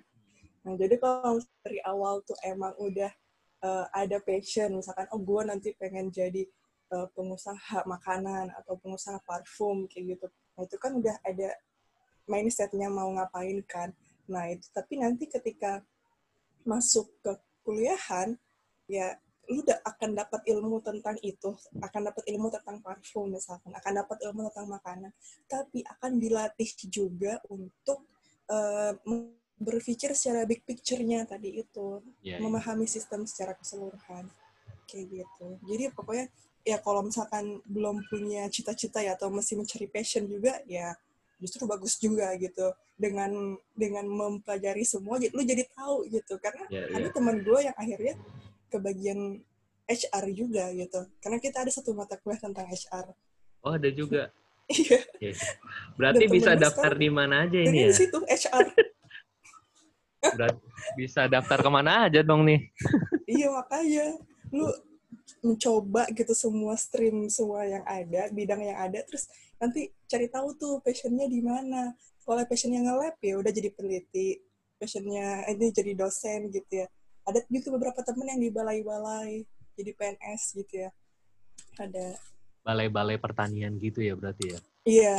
Nah 0.68 0.76
jadi 0.76 1.00
kalau 1.00 1.40
dari 1.64 1.80
awal 1.80 2.20
tuh 2.24 2.36
emang 2.44 2.76
udah 2.76 3.12
uh, 3.64 3.88
ada 3.96 4.20
passion 4.20 4.76
misalkan 4.76 5.08
oh 5.16 5.20
gue 5.20 5.42
nanti 5.48 5.72
pengen 5.80 6.12
jadi 6.12 6.44
uh, 6.92 7.08
pengusaha 7.16 7.88
makanan 7.88 8.52
atau 8.60 8.76
pengusaha 8.76 9.16
parfum 9.24 9.88
kayak 9.88 10.20
gitu. 10.20 10.26
Nah 10.56 10.62
itu 10.68 10.76
kan 10.76 10.92
udah 11.00 11.16
ada 11.24 11.56
mindsetnya 12.28 12.92
mau 12.92 13.08
ngapain 13.16 13.64
kan 13.64 13.92
nah 14.28 14.48
itu 14.48 14.66
tapi 14.72 15.00
nanti 15.00 15.28
ketika 15.28 15.84
masuk 16.64 17.12
ke 17.20 17.32
kuliahan 17.64 18.36
ya 18.88 19.16
lu 19.44 19.60
udah 19.60 19.76
akan 19.84 20.16
dapat 20.16 20.40
ilmu 20.48 20.80
tentang 20.80 21.20
itu 21.20 21.52
akan 21.76 22.00
dapat 22.08 22.24
ilmu 22.32 22.48
tentang 22.48 22.80
parfum 22.80 23.28
misalkan 23.28 23.76
akan 23.76 23.92
dapat 24.00 24.18
ilmu 24.24 24.48
tentang 24.48 24.68
makanan 24.72 25.12
tapi 25.44 25.84
akan 25.84 26.16
dilatih 26.16 26.70
juga 26.88 27.36
untuk 27.52 28.08
uh, 28.48 28.96
berpikir 29.60 30.16
secara 30.16 30.48
big 30.48 30.64
picture-nya 30.64 31.28
tadi 31.28 31.60
itu 31.60 32.00
yeah, 32.24 32.40
iya. 32.40 32.42
memahami 32.42 32.88
sistem 32.88 33.28
secara 33.28 33.52
keseluruhan 33.52 34.26
kayak 34.88 35.24
gitu 35.24 35.48
jadi 35.68 35.92
pokoknya 35.92 36.26
ya 36.64 36.80
kalau 36.80 37.04
misalkan 37.04 37.60
belum 37.68 38.00
punya 38.08 38.48
cita-cita 38.48 39.04
ya 39.04 39.14
atau 39.14 39.28
masih 39.28 39.60
mencari 39.60 39.86
passion 39.92 40.24
juga 40.24 40.56
ya 40.64 40.96
justru 41.42 41.64
bagus 41.66 41.98
juga 41.98 42.30
gitu. 42.38 42.72
Dengan 42.94 43.58
dengan 43.74 44.06
mempelajari 44.06 44.86
semua 44.86 45.18
lu 45.18 45.42
jadi 45.42 45.66
tahu 45.74 46.06
gitu. 46.10 46.38
Karena 46.38 46.64
yeah, 46.70 46.86
yeah. 46.90 46.98
ada 47.00 47.08
teman 47.10 47.42
gue 47.42 47.58
yang 47.62 47.76
akhirnya 47.78 48.14
ke 48.70 48.76
bagian 48.78 49.42
HR 49.90 50.24
juga 50.32 50.70
gitu. 50.72 51.00
Karena 51.18 51.38
kita 51.42 51.66
ada 51.66 51.72
satu 51.74 51.92
mata 51.92 52.14
kuliah 52.18 52.40
tentang 52.40 52.66
HR 52.70 53.14
oh 53.64 53.72
ada 53.72 53.90
juga. 53.90 54.28
Iya. 55.20 55.36
Berarti 56.00 56.24
bisa 56.24 56.56
daftar 56.56 56.96
di 56.96 57.12
mana 57.12 57.44
aja 57.44 57.60
ini 57.60 57.84
ya? 57.84 57.88
di 57.92 57.96
situ 58.00 58.16
HR 58.16 58.64
berarti 60.40 60.64
bisa 60.96 61.28
daftar 61.28 61.60
ke 61.60 61.68
mana 61.68 62.08
aja 62.08 62.24
dong 62.24 62.48
nih? 62.48 62.64
Iya 63.34 63.52
makanya. 63.52 64.16
Lu 64.48 64.64
mencoba 65.44 66.08
gitu 66.16 66.32
semua 66.32 66.80
stream 66.80 67.28
semua 67.28 67.68
yang 67.68 67.84
ada 67.84 68.32
bidang 68.32 68.64
yang 68.64 68.80
ada 68.80 69.04
terus 69.04 69.28
nanti 69.64 69.88
cari 70.04 70.28
tahu 70.28 70.52
tuh 70.60 70.74
passionnya 70.84 71.24
di 71.24 71.40
mana. 71.40 71.96
Kalau 72.20 72.44
passionnya 72.44 72.84
nge-lab 72.84 73.16
ya 73.24 73.34
udah 73.40 73.52
jadi 73.52 73.72
peneliti. 73.72 74.44
Passionnya 74.76 75.48
ini 75.48 75.72
jadi 75.72 75.96
dosen 75.96 76.52
gitu 76.52 76.84
ya. 76.84 76.86
Ada 77.24 77.40
juga 77.48 77.80
beberapa 77.80 78.04
temen 78.04 78.28
yang 78.28 78.40
di 78.44 78.50
balai-balai 78.52 79.48
jadi 79.80 79.90
PNS 79.96 80.42
gitu 80.60 80.84
ya. 80.84 80.90
Ada. 81.80 82.20
Balai-balai 82.60 83.16
pertanian 83.16 83.72
gitu 83.80 84.04
ya 84.04 84.12
berarti 84.12 84.52
ya? 84.52 84.58
Iya. 84.84 85.18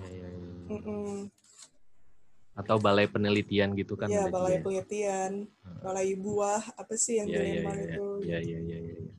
Ya, 0.00 0.06
ya, 0.08 0.28
ya. 0.32 0.48
Mm 0.64 0.80
-mm. 0.80 1.12
atau 2.54 2.78
balai 2.78 3.10
penelitian 3.10 3.74
gitu 3.74 3.98
kan 3.98 4.06
iya 4.06 4.30
balai 4.30 4.62
juga. 4.62 4.70
penelitian 4.70 5.50
balai 5.82 6.14
buah 6.14 6.62
apa 6.78 6.94
sih 6.94 7.18
yang 7.18 7.26
ya, 7.26 7.42
ya, 7.42 7.66
ya, 7.66 7.82
itu? 7.82 8.06
Iya 8.22 8.38
iya 8.38 8.58
iya 8.62 8.78
ya, 8.78 8.94
ya. 8.94 9.12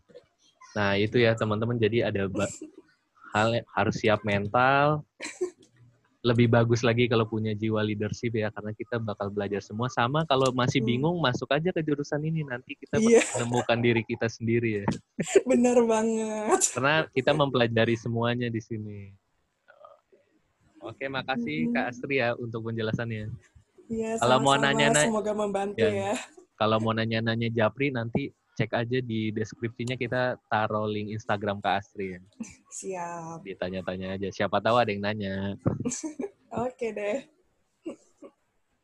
nah 0.72 0.92
itu 0.96 1.20
ya 1.20 1.36
teman-teman. 1.36 1.76
Jadi 1.76 2.00
ada 2.00 2.32
hal 3.36 3.60
harus 3.76 3.96
siap 4.00 4.24
mental. 4.24 5.04
Lebih 6.26 6.50
bagus 6.50 6.82
lagi 6.82 7.06
kalau 7.06 7.30
punya 7.30 7.54
jiwa 7.54 7.86
leadership 7.86 8.34
ya 8.34 8.50
karena 8.50 8.74
kita 8.74 8.98
bakal 8.98 9.30
belajar 9.30 9.62
semua. 9.62 9.92
Sama 9.92 10.26
kalau 10.26 10.50
masih 10.56 10.82
hmm. 10.82 10.90
bingung 10.90 11.18
masuk 11.22 11.52
aja 11.54 11.70
ke 11.70 11.86
jurusan 11.86 12.24
ini 12.24 12.42
nanti 12.42 12.74
kita 12.80 12.98
yeah. 12.98 13.22
menemukan 13.38 13.78
diri 13.78 14.02
kita 14.02 14.26
sendiri 14.26 14.82
ya. 14.82 14.86
Benar 15.52 15.86
banget. 15.86 16.60
Karena 16.74 17.06
kita 17.14 17.32
mempelajari 17.36 17.94
semuanya 18.00 18.48
di 18.50 18.64
sini. 18.64 19.14
Oke 20.82 21.06
makasih 21.10 21.70
Kak 21.74 21.94
Astri 21.94 22.22
ya 22.22 22.34
untuk 22.38 22.66
penjelasannya. 22.70 23.30
Ya, 23.86 24.18
kalau 24.18 24.42
mau 24.42 24.58
nanya-nanya 24.58 25.14
semoga 25.14 25.34
membantu 25.38 25.78
ya, 25.78 26.10
ya. 26.10 26.14
kalau 26.58 26.82
mau 26.82 26.94
nanya-nanya 26.98 27.54
Japri 27.54 27.94
nanti 27.94 28.34
cek 28.56 28.72
aja 28.72 28.98
di 29.04 29.36
deskripsinya 29.36 30.00
kita 30.00 30.40
taruh 30.48 30.88
link 30.88 31.12
Instagram 31.12 31.60
ke 31.60 31.70
Astri 31.70 32.06
ya. 32.16 32.22
Siap. 32.72 33.44
Ditanya-tanya 33.44 34.16
aja. 34.16 34.32
Siapa 34.32 34.64
tahu 34.64 34.80
ada 34.80 34.90
yang 34.90 35.04
nanya. 35.04 35.60
Oke 36.66 36.96
deh. 36.96 37.35